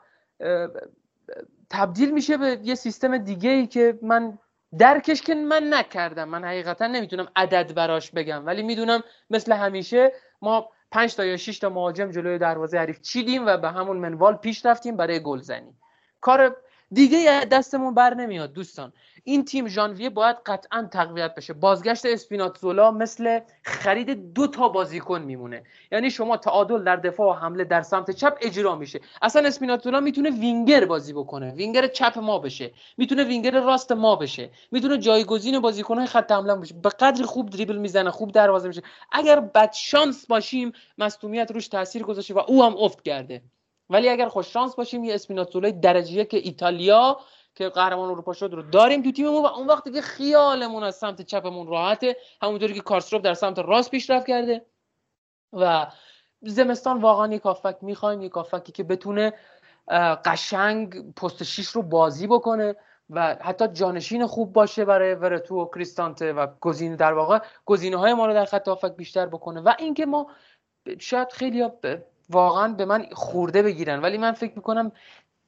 [1.70, 4.38] تبدیل میشه به یه سیستم دیگه ای که من
[4.78, 6.28] درکش که من نکردم.
[6.28, 8.46] من حقیقتا نمی‌تونم عدد براش بگم.
[8.46, 10.12] ولی می‌دونم مثل همیشه
[10.42, 14.36] ما پنج تا یا 6 تا مهاجم جلوی دروازه حریف چیدیم و به همون منوال
[14.36, 15.74] پیش رفتیم برای گلزنی
[16.20, 16.56] کار
[16.92, 18.92] دیگه دستمون بر نمیاد دوستان.
[19.24, 21.52] این تیم ژانویه باید قطعا تقویت بشه.
[21.52, 25.62] بازگشت اسپیناتزولا مثل خرید دو تا بازیکن میمونه.
[25.92, 29.00] یعنی شما تعادل در دفاع و حمله در سمت چپ اجرا میشه.
[29.22, 31.52] اصلا اسپیناتزولا می‌تونه وینگر بازی بکنه.
[31.52, 32.72] وینگر چپ ما بشه.
[32.96, 34.50] می‌تونه وینگر راست ما بشه.
[34.72, 36.74] می‌تونه جایگزین بازیکنهای خط حمله بشه.
[36.74, 38.82] به قدری خوب دریبل می‌زنه خوب دروازه میشه.
[39.12, 43.42] اگر بد شانس باشیم مصونیت روش تاثیر گذاشته و او هم افت کرده
[43.90, 47.20] ولی اگر خوش شانس باشیم یه اسپیناتزولا درجه که ایتالیا
[47.54, 51.22] که قهرمان اروپا شد رو داریم تو تیممون و اون وقتی که خیالمون از سمت
[51.22, 52.16] چپمون راحته.
[52.42, 54.66] همونطوری که کارستروف در سمت راست پیشرفت کرده.
[55.52, 55.86] و
[56.40, 59.32] زمستان واقعا یک آفک می‌خوایم یک آفکی که بتونه
[60.24, 62.76] قشنگ پست 6 رو بازی بکنه
[63.10, 67.38] و حتی جانشین خوب باشه برای ورتو و کریستانته و گزینه در واقع.
[67.64, 69.60] گزینه های ما رو در خط آفک بیشتر بکنه.
[69.60, 70.30] و اینکه ما
[70.98, 71.62] شاید خیلی
[72.30, 74.00] واقعا به من خورده بگیرن.
[74.00, 74.92] ولی من فکر می‌کنم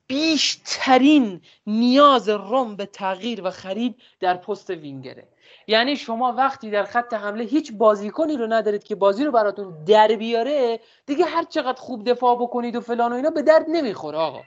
[0.07, 5.29] بیشترین نیاز روم به تغییر و خرید در پست وینگره.
[5.67, 10.09] یعنی شما وقتی در خط حمله هیچ بازیکنی رو ندارید که بازی رو براتون در
[10.09, 14.43] بیاره دیگه هر چقدر خوب دفاع بکنید و فلان و اینا به درد نمی‌خوره آقا.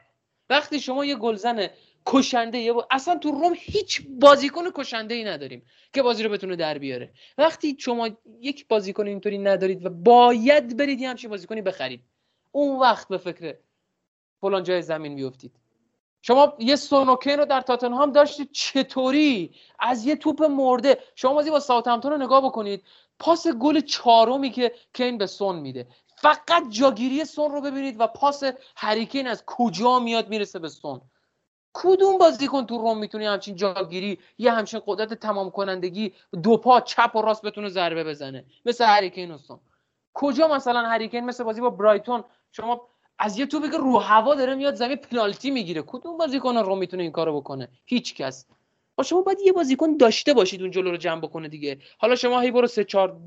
[0.50, 1.68] وقتی شما یه گلزن
[2.06, 5.64] کشنده یه اصلا تو روم هیچ بازیکن کشنده ای نداریم
[5.94, 7.14] که بازی رو بتونه در بیاره.
[7.38, 8.10] وقتی شما
[8.42, 12.02] یک بازیکن اینطوری ندارید و باید برید یه همچین بازیکنی بخرید.
[12.56, 13.58] اون وقت به فکر
[14.42, 15.56] فلان جای زمین میفتید
[16.26, 20.98] شما یه سونوکن رو در تاتنهام داشتید چطوری؟ از یه توپ مرده.
[21.16, 22.84] شما بازی با ساوثهمپتون رو نگاه بکنید.
[23.20, 25.88] پاس گل چهارمی که کین به سون میده.
[26.18, 28.44] فقط جاگیری سون رو ببینید و پاس
[28.76, 31.02] هریکین از کجا میاد می‌رسه به سون.
[31.74, 37.16] کدوم بازیکن تو روم می‌تونه همچین جاگیری یه همچین قدرت تمام کنندگی دو پا چپ
[37.16, 39.60] و راست بتونه ضربه بزنه؟ مثل هریکین و سون.
[40.14, 42.88] کجا مثلا هریکین مثل بازی با برایتون؟ شما
[43.20, 45.82] از یه توپی که رو هوا داره میاد زمین پنالتی می‌گیره.
[45.82, 48.46] کدوم بازیکن رو می‌تونه این کارو بکنه؟ هیچ کس.
[49.06, 51.80] شما باید یه بازیکن داشته باشید اون جلو رو جمع بکنه دیگه.
[51.98, 53.22] حالا شما هی برو سه چهار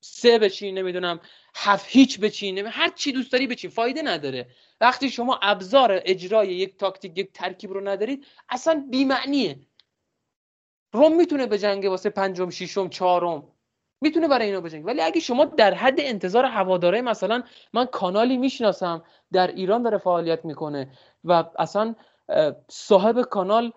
[0.00, 1.20] سه بچین نمی‌دونم
[1.54, 3.70] هفت هیچ بچین هر چی دوست داری بچین.
[3.70, 4.48] فایده نداره.
[4.80, 9.58] وقتی شما ابزار اجرای یک تاکتیک یک ترکیب رو ندارید اصلا بیمعنیه.
[10.92, 13.51] روم می‌تونه به جنگ واسه پنجم ششم چهارم.
[14.02, 14.86] می‌تونه برای اینا بجنگه.
[14.86, 17.42] ولی اگه شما در حد انتظار هواداره مثلا
[17.72, 20.90] من کانالی می‌شناسم در ایران داره فعالیت می‌کنه
[21.24, 21.94] و اصلا
[22.68, 23.72] صاحب کانال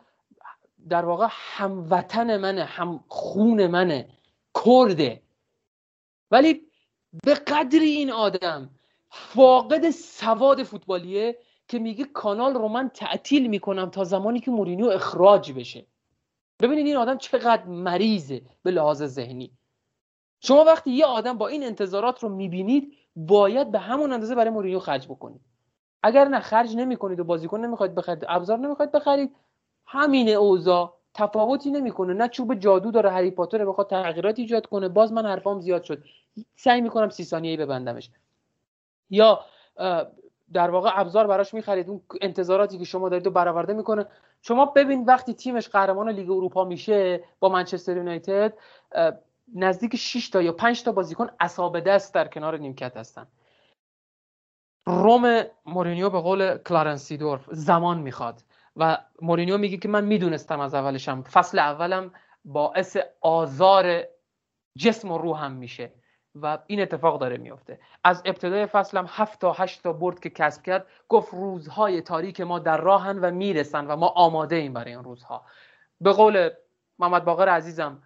[0.90, 4.10] در واقع هموطن منه هم خون منه
[4.66, 5.22] کرده.
[6.32, 6.62] ولی
[7.24, 8.70] به قدری این آدم
[9.10, 15.52] فاقد سواد فوتبالیه که میگه کانال رو من تعطیل می‌کنم تا زمانی که مورینیو اخراج
[15.52, 15.86] بشه.
[16.60, 19.52] ببینید این آدم چقدر مریضه به لحاظ ذهنی.
[20.40, 24.80] شما وقتی یه آدم با این انتظارات رو می‌بینید باید به همون اندازه برای مورینیو
[24.80, 25.42] خرج بکنید.
[26.04, 29.36] اگر نه خرج نمی‌کنید و بازیکن نمی‌خواید بخرید ابزار نمی‌خواید بخرید
[29.86, 32.14] همین اوضاع تفاوتی نمی‌کنه.
[32.14, 34.90] نه چوب جادو داره هری پاتر بخواد تغییرات ایجاد کنه.
[34.90, 36.04] باز من حرفام زیاد شد.
[36.56, 38.10] سعی می‌کنم سی ثانیه‌ای ببندمش.
[39.10, 39.40] یا
[40.54, 41.90] در واقع ابزار براش می‌خرید.
[41.90, 44.06] اون انتظاراتی که شما دارید رو برآورده می‌کنه.
[44.42, 48.54] شما ببین وقتی تیمش قهرمان لیگ اروپا میشه با منچستر یونایتد
[49.54, 53.28] نزدیک 6 تا یا 5 تا بازیکن عصا به دست در کنار نیمکت هستن.
[54.86, 58.42] روم مورینیو به قول کلارنس سیدورف زمان می‌خواد
[58.76, 61.22] و مورینیو میگه که من می‌دونستم از اولشم.
[61.22, 62.12] فصل اولم
[62.46, 64.04] باعث آزار
[64.78, 65.94] جسم و روحم میشه
[66.36, 67.80] و این اتفاق داره میفته.
[68.04, 72.60] از ابتدای فصلم هفت تا هشت تا برد که کسب کرد گفت روزهای تاریک ما
[72.60, 75.46] در راهن و می‌رسن و ما آماده ایم برای این روزها.
[76.02, 76.50] به قول
[77.00, 78.04] محمد باقر عزیزم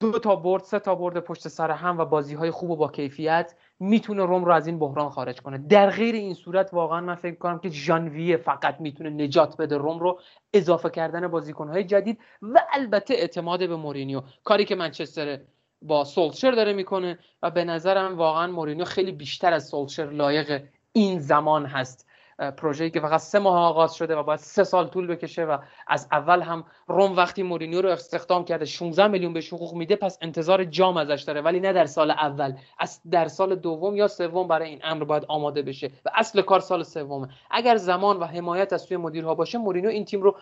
[0.00, 2.88] دو تا برد سه تا برد پشت سر هم و بازی های خوب و با
[2.88, 5.58] کیفیت می‌تونه روم رو از این بحران خارج کنه.
[5.58, 9.98] در غیر این صورت واقعا من فکر کنم که ژانویه فقط می‌تونه نجات بده روم
[9.98, 10.20] رو
[10.54, 14.22] اضافه کردن بازیکن های جدید و البته اعتماد به مورینیو.
[14.44, 15.40] کاری که منچستر
[15.82, 21.18] با سولشر داره می‌کنه و به نظرم واقعا مورینیو خیلی بیشتر از سولشر لایق این
[21.18, 22.06] زمان هست.
[22.38, 26.08] پروژه‌ای که فقط سه ماه آغاز شده و باید سه سال طول بکشه و از
[26.12, 30.64] اول هم روم وقتی مورینیو رو استخدام کرده 16 میلیون به حقوق میده پس انتظار
[30.64, 31.40] جام ازش داره.
[31.40, 35.24] ولی نه در سال اول از در سال دوم یا سوم برای این امر باید
[35.28, 37.28] آماده بشه و اصل کار سال سومه.
[37.50, 40.36] اگر زمان و حمایت از سوی مدیرها باشه مورینیو این تیم رو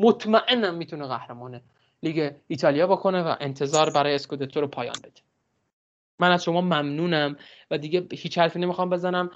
[0.00, 1.62] مطمئنم می‌تونه قهرمانه
[2.02, 5.25] لیگ ایتالیا بکنه و انتظار برای اسکودتو رو پایان بده.
[6.18, 7.36] من از شما ممنونم
[7.70, 9.30] و دیگه هیچ حرفی نمی‌خوام بزنم.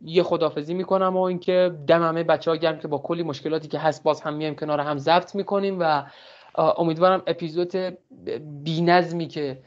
[0.00, 3.78] یه خدافزی می‌کنم و اینکه دم همه بچه ها گرم که با کلی مشکلاتی که
[3.78, 6.02] هست باز هم میایم کنار هم ضبط می‌کنیم و
[6.54, 7.72] امیدوارم اپیزود
[8.64, 9.62] بینظمی که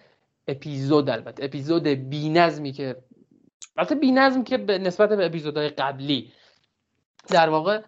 [0.48, 2.96] اپیزود البته اپیزود بینظمی که
[3.78, 6.32] البته بینظم که به نسبت به اپیزودهای قبلی
[7.30, 7.82] در واقع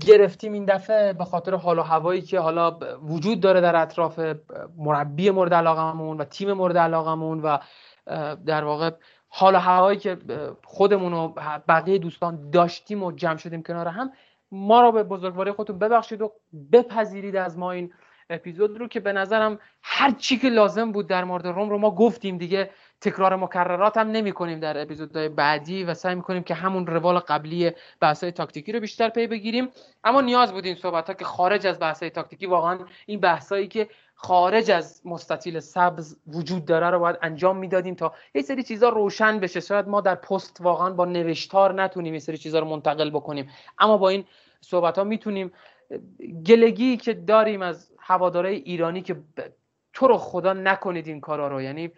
[0.00, 4.20] گرفتیم این دفعه به خاطر حال و هوایی که حالا وجود داره در اطراف
[4.76, 7.58] مربی مورد علاقمون و تیم مورد علاقمون و
[8.46, 8.90] در واقع
[9.28, 10.18] حال و هوایی که
[10.64, 11.28] خودمون و
[11.68, 14.12] بقیه دوستان داشتیم و جمع شدیم کنار هم
[14.52, 16.32] ما رو به بزرگواری خودتون ببخشید و
[16.72, 17.92] بپذیرید از ما این
[18.30, 21.90] اپیزود رو که به نظرم هر چی که لازم بود در مورد روم رو ما
[21.90, 22.70] گفتیم دیگه.
[23.00, 27.72] تکرار مکررات هم نمی کنیم در اپیزودهای بعدی و سعی کنیم که همون روال قبلی
[28.00, 29.68] بحث تاکتیکی رو بیشتر پی بگیریم.
[30.04, 33.88] اما نیاز بود این صحبت ها که خارج از بحث تاکتیکی واقعا این بحثایی که
[34.14, 39.40] خارج از مستطیل سبز وجود داره رو باید انجام می‌دادیم تا یه سری چیزا روشن
[39.40, 39.60] بشه.
[39.60, 43.50] شاید ما در پست واقعا با نوشتار نتونیم یه سری چیزا رو منتقل بکنیم.
[43.78, 44.24] اما با این
[44.60, 45.52] صحبت ها می‌تونیم
[46.46, 49.16] گلگی که داریم از هواداره ایرانی که
[49.92, 51.62] تو رو خدا نکنید این کارا رو.
[51.62, 51.92] یعنی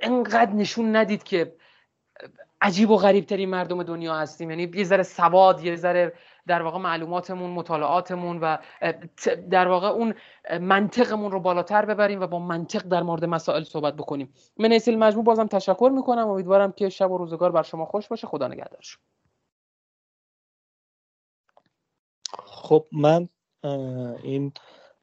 [0.00, 1.56] انقدر نشون ندید که
[2.60, 4.50] عجیب و غریب ترین مردم دنیا هستیم.
[4.50, 6.12] یعنی یه ذره سواد یه ذره
[6.46, 8.56] در واقع معلوماتمون مطالعاتمون و
[9.50, 10.14] در واقع اون
[10.60, 14.32] منطقمون رو بالاتر ببریم و با منطق در مورد مسائل صحبت بکنیم.
[14.56, 16.28] من ایسیل مجموع بازم تشکر می‌کنم.
[16.28, 18.26] امیدوارم که شب و روزگار بر شما خوش باشه.
[18.26, 18.84] خدا نگهدار.
[22.44, 23.28] خب من
[24.22, 24.52] این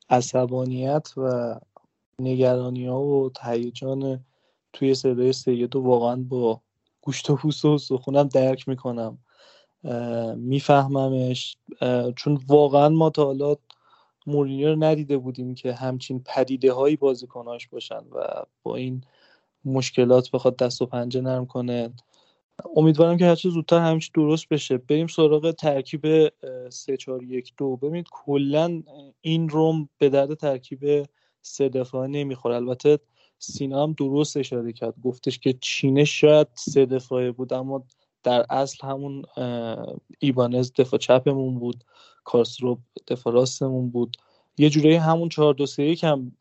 [0.10, 1.56] عصبانیت و
[2.20, 4.26] نگرانی ها و تهیجان
[4.74, 6.62] توی صدای سید واقعا با
[7.02, 9.18] گوشت و پوست و سخونم درک می‌کنم.
[10.36, 11.58] میفهممش.
[12.16, 13.56] چون واقعا ما تا حالا
[14.28, 19.04] مورینیو رو ندیده بودیم که همچین پدیده هایی بازیکناش باشن و با این
[19.66, 21.94] مشکلات بخواد دست و پنجه نرم کنه.
[22.76, 24.78] امیدوارم که هرچه زودتر همچی درست بشه.
[24.78, 26.28] بریم سراغ ترکیب
[26.70, 28.84] 3 4 1 2 ببینید کلا
[29.22, 31.06] این روم به درد ترکیب
[31.42, 32.56] سه دفاعه نمی‌خوره.
[32.56, 33.00] البته
[33.44, 34.94] سینا هم درست اشاره کرد.
[35.04, 37.84] گفتش که چینه شاید سه دفاعه بود اما
[38.24, 39.24] در اصل همون
[40.20, 41.84] ایبانز دفاع چپمون بود
[42.24, 42.78] کارسرو
[43.08, 44.18] دفاع راستمون بود.
[44.58, 46.32] یه جورایی همون 4 2 3 هم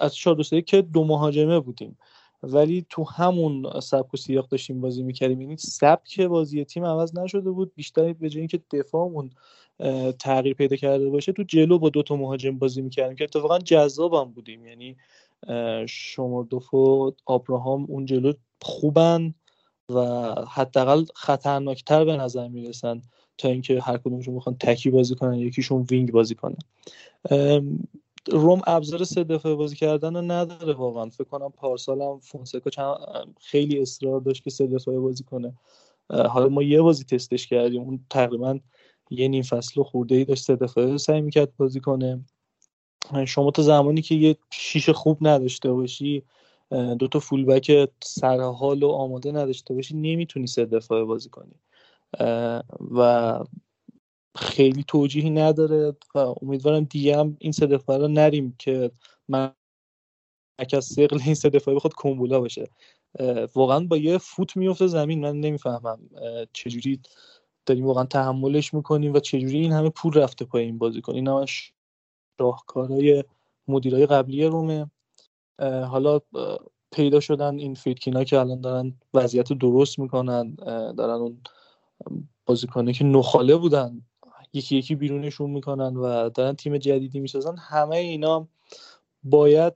[0.00, 1.98] از 4 2 3 که دو مهاجمه بودیم.
[2.42, 5.40] ولی تو همون سبک و سیاق داشتیم بازی می‌کردیم.
[5.40, 9.30] یعنی سبک بازی تیم عوض نشده بود بیشتر به جای اینکه دفاعمون
[10.18, 14.24] تغییر پیدا کرده باشه تو جلو با دو تا مهاجم بازی می‌کردیم که اتفاقا جذابم
[14.24, 14.66] بودیم.
[14.66, 14.96] یعنی
[15.88, 18.32] شما و آبراهام اون جلو
[18.62, 19.34] خوبن
[19.88, 20.00] و
[20.48, 23.02] حداقل خطرناکتر به نظر می‌رسن
[23.38, 26.56] تا اینکه هر کدومشون می‌خوان تکی بازی کنن یکیشون وینگ بازی کنن
[28.32, 31.10] روم ابزار سه دفعه بازی کردن رو نداره واقعا.
[31.10, 32.96] فکر کنم پارسال هم فونسکا چند
[33.40, 35.54] خیلی اصرار داشت که سه دفعه بازی کنه.
[36.10, 37.82] حالا ما یه بازی تستش کردیم.
[37.82, 38.58] اون تقریبا
[39.10, 42.24] یه نیم فصل خورده ای داشت سه دفعه سعی می‌کرد بازی کنه.
[43.26, 46.22] شما تا زمانی که یه شیش خوب نداشته باشی
[46.98, 51.54] دو تا فول بک سرحال و آماده نداشته باشی نمی‌تونی سه دفعه بازی کنی.
[52.94, 53.40] و
[54.36, 58.90] خیلی توجیهی نداره و امیدوارم دیگه هم این سه دفعه رو نریم که
[59.28, 59.54] من
[60.74, 62.68] از سقل این سه دفعه بخواد کمبولا باشه.
[63.54, 65.20] واقعا با یه فوت میفته زمین.
[65.20, 66.00] من نمی‌فهمم
[66.52, 67.00] چجوری
[67.66, 71.28] داریم واقعا تحملش می‌کنیم و چجوری این همه پول رفته پای این بازی این
[72.42, 73.24] شاهکارهای
[73.68, 74.90] مدیرای قبلی رومه.
[75.60, 76.20] حالا
[76.90, 80.54] پیدا شدن این فیتکینا که الان دارن وضعیت درست می‌کنن
[80.98, 81.40] دارن اون
[82.46, 84.02] بازیکنه که نخاله بودن
[84.52, 88.48] یکی یکی بیرونشون می‌کنن و دارن تیم جدیدی می‌سازن همه اینا
[89.22, 89.74] باید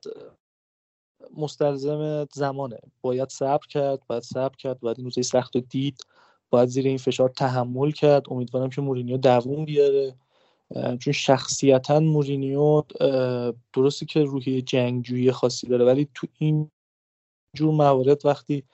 [1.37, 2.79] مستلزم زمانه.
[3.03, 6.01] باید صبر کرد باید صبر کرد باید این روزای سخت رو دید
[6.51, 8.23] باید زیر این فشار تحمل کرد.
[8.31, 10.15] امیدوارم که مورینیو دووم بیاره.
[10.75, 12.83] چون شخصیتا مورینیو
[13.73, 16.71] درستی که روحی جنگجویی خاصی داره ولی تو این
[17.55, 18.65] جور موارد وقتی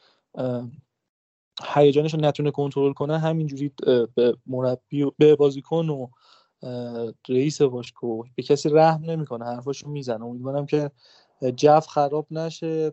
[1.75, 3.71] هیجانش رو نتونه کنترل کنه همینجوری
[4.15, 6.09] به مربی به بازیکن و
[7.29, 10.25] رئیس باشگاه به کسی رحم نمی‌کنه حرفاشو می‌زنه.
[10.25, 10.91] امیدوارم که
[11.57, 12.93] جو خراب نشه.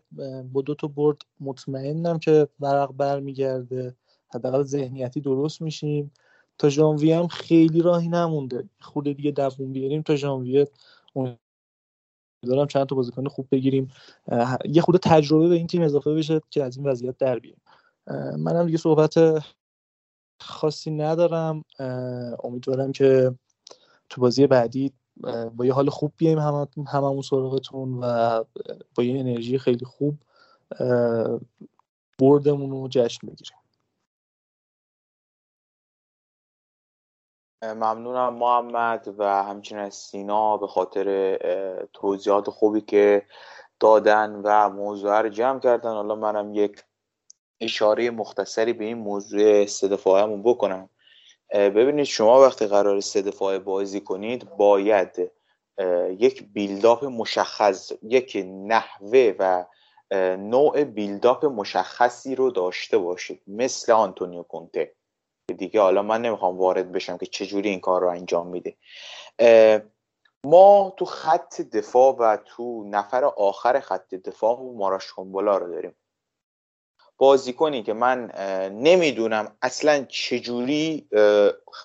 [0.51, 3.95] با دو تا برد مطمئنم که ورق برمیگرده.
[4.33, 6.11] حداقل ذهنیتی درست میشیم.
[6.59, 8.69] تا ژانویه هم خیلی راهی نمونده.
[8.81, 10.67] خود دیگه دووم بیاریم تا ژانویه.
[12.43, 13.91] دارم چند تا بازیکن خوب بگیریم.
[14.65, 17.61] یه خود تجربه به این تیم اضافه بشه که از این وضعیت در بیاریم.
[18.37, 19.13] منم دیگه صحبت
[20.41, 21.63] خاصی ندارم.
[22.43, 23.35] امیدوارم که
[24.09, 24.93] تو بازی بعدی
[25.55, 28.43] با یه حال خوب بیایم هم هممون سراغتون و
[28.95, 30.17] با یه انرژی خیلی خوب
[32.19, 33.58] بردمون رو جشن بگیریم.
[37.63, 41.37] ممنونم محمد و همچنین سینا به خاطر
[41.93, 43.25] توضیحات خوبی که
[43.79, 45.93] دادن و موضوع رو جمع کردن.
[45.93, 46.83] حالا منم یک
[47.61, 49.65] اشاره مختصری به این موضوع
[50.07, 50.89] همون بکنم.
[51.53, 55.31] ببینید شما وقتی قرار سه دفاعه بازی کنید باید
[56.09, 59.65] یک بیلداپ مشخص یک نحوه و
[60.37, 63.41] نوع بیلداپ مشخصی رو داشته باشید.
[63.47, 64.95] مثل آنتونیو کونته.
[65.53, 68.77] دیگه حالا من نمی‌خوام وارد بشم که چجوری این کار رو انجام میده.
[70.43, 75.95] ما تو خط دفاع و تو نفر آخر خط دفاع ماراش کومبولا رو داریم.
[77.17, 78.31] بازیکنی که من
[78.73, 81.09] نمی‌دونم اصلا چجوری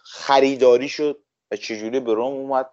[0.04, 2.70] خریداری شد و چجوری به روم اومد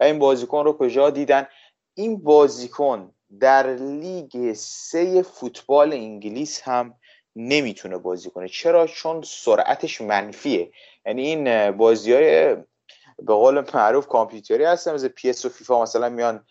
[0.00, 1.46] و این بازیکن رو کجا دیدن.
[1.94, 6.94] این بازیکن در لیگ سه فوتبال انگلیس هم
[7.36, 8.48] نمی‌تونه بازی کنه.
[8.48, 10.72] چرا؟ چون سرعتش منفیه.
[11.06, 12.54] یعنی این بازی های
[13.18, 14.94] به قول معروف کامپیوتری هستن.
[14.94, 16.44] مثل پی و فیفا مثلا میان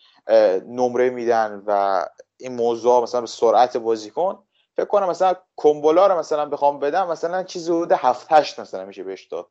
[0.68, 2.04] نمره میدن و
[2.36, 4.44] این موضوع مثلا سرعت بازیکن
[4.76, 9.02] فکر کنم مثلا کومبولا رو مثلا بخوام بدم مثلا چیزی حدود 7 8 مثلا میشه
[9.02, 9.48] بهش داد.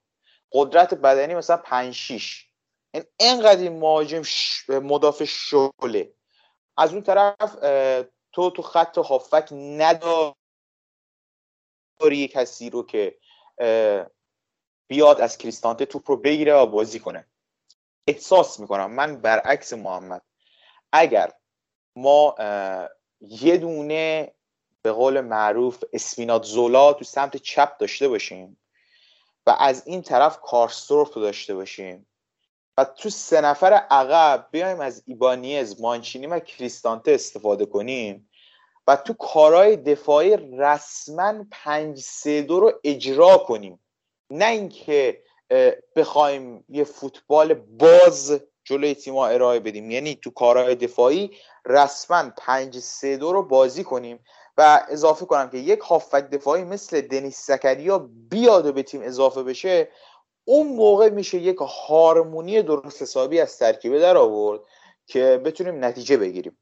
[0.51, 2.45] قدرت بدنی مثلا 5 6
[2.93, 4.21] این اینقدر این مهاجم
[4.69, 6.13] مدافع شله.
[6.77, 7.55] از اون طرف
[8.31, 10.33] تو تو خط هافک نداری.
[12.09, 13.17] کسی رو که
[14.87, 17.27] بیاد از کریستانته توپ رو بگیره و بازی کنه.
[18.07, 20.21] احساس می‌کنم من برعکس محمد.
[20.91, 21.31] اگر
[21.95, 22.35] ما
[23.21, 24.33] یه دونه
[24.81, 28.57] به قول معروف اسپینات زولا تو سمت چپ داشته باشیم
[29.45, 32.07] و از این طرف کارستورف رو داشته باشیم
[32.77, 38.29] و تو سه نفر عقب بیایم از ایبانیز مانچینی و کریستانته استفاده کنیم
[38.87, 43.79] و تو کارهای دفاعی رسما پنج سه دو رو اجرا کنیم.
[44.29, 45.21] نه اینکه
[45.95, 49.91] بخوایم یه فوتبال باز جلوی تیما ارائه بدیم.
[49.91, 51.31] یعنی تو کارهای دفاعی
[51.65, 54.19] رسما پنج سه دو رو بازی کنیم.
[54.57, 59.43] و اضافه کنم که یک هافک دفاعی مثل دنیس زکریا بیاد و به تیم اضافه
[59.43, 59.89] بشه
[60.45, 61.57] اون موقع میشه یک
[61.87, 64.61] هارمونی درست حسابی از ترکیبه در آورد
[65.07, 66.57] که بتونیم نتیجه بگیریم.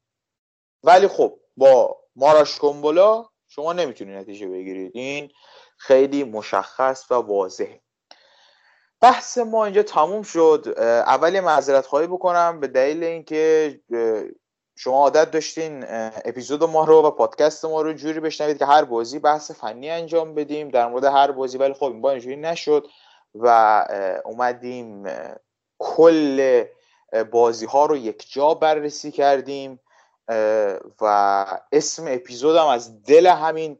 [0.84, 4.92] ولی خب با ماراش کومبولا شما نمی‌تونید نتیجه بگیرید.
[4.94, 5.30] این
[5.76, 7.80] خیلی مشخص و واضحه.
[9.00, 10.74] بحث ما اینجا تموم شد.
[10.78, 13.80] اولی معذرت خواهی بکنم به دلیل اینکه
[14.76, 15.84] شما عادت داشتین
[16.24, 20.34] اپیزود ما رو و پادکست ما رو جوری بشنوید که هر بازی بحث فنی انجام
[20.34, 20.68] بدیم.
[20.68, 22.86] در مورد هر بازی ولی خب این با اینجوری نشد
[23.34, 23.84] و
[24.24, 25.04] اومدیم
[25.78, 26.64] کل
[27.30, 29.80] بازی ها رو یک جا بررسی کردیم.
[31.00, 33.78] و اسم اپیزودم از دل همین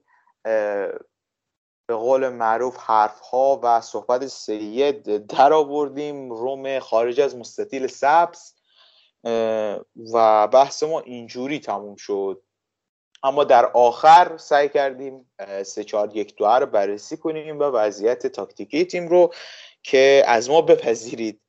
[1.87, 4.93] به قول معروف حرف ها و صحبت سریه
[5.29, 8.55] در آوردیم روم خارج از مستطیل سبز
[10.13, 12.43] و بحث ما اینجوری تموم شد.
[13.23, 15.33] اما در آخر سعی کردیم
[15.63, 19.35] سه چهار یک دو رو بررسی کنیم و وضعیت تاکتیکی تیم رو
[19.83, 21.41] که از ما بپذیرید.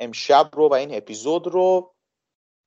[0.00, 1.94] امشب رو و این اپیزود رو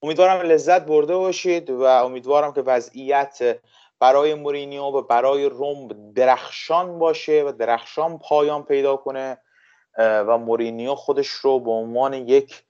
[0.03, 3.59] امیدوارم لذت برده باشید و امیدوارم که وضعیت
[3.99, 9.37] برای مورینیو و برای روم درخشان باشه و درخشان پایان پیدا کنه
[9.97, 12.63] و مورینیو خودش رو به عنوان یک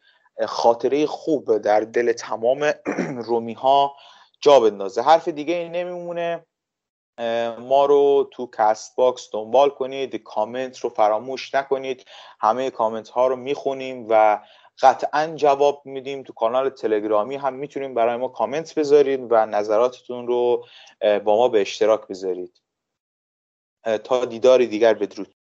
[0.48, 2.72] خاطره خوب در دل تمام
[3.28, 3.96] رومی ها
[4.42, 5.02] جا بندازه.
[5.02, 6.46] حرف دیگه ای نمیمونه.
[7.60, 12.06] ما رو تو Castbox دنبال کنید کامنت رو فراموش نکنید.
[12.40, 14.40] همه کامنت ها رو می‌خونیم و
[14.82, 17.36] قطعا جواب میدیم تو کانال تلگرامی.
[17.36, 20.66] هم می‌تونیم برای ما کامنت بذارید و نظراتتون رو
[21.02, 22.62] با ما به اشتراک بذارید.
[24.04, 25.36] تا دیداری دیگر بدرود.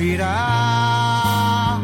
[0.00, 1.78] Sospirare.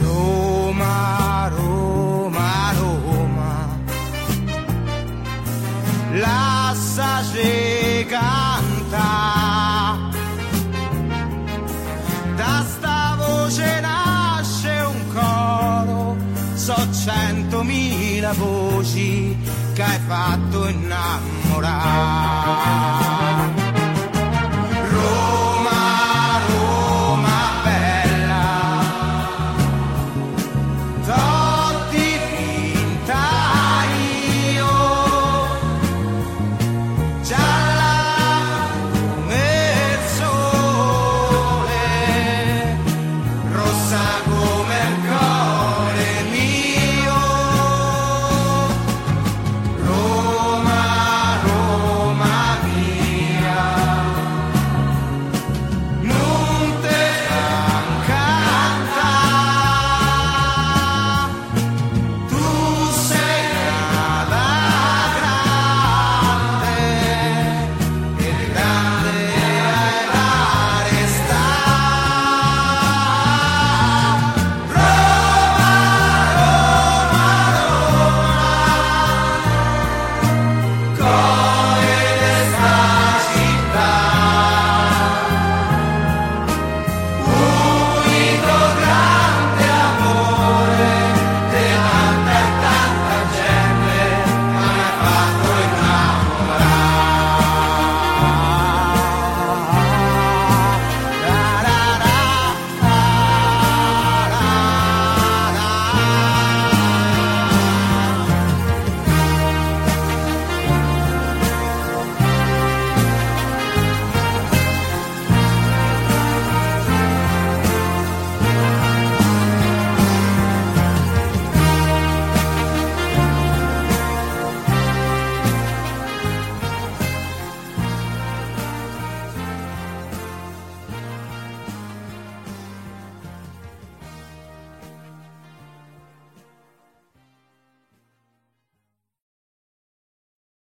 [0.00, 3.78] Roma, Roma, Roma,
[6.12, 9.02] lasciaci canta.
[12.36, 16.16] Da sta voce nasce un coro,
[16.54, 19.34] so centomila voci
[19.72, 22.44] che hai fatto innamorare.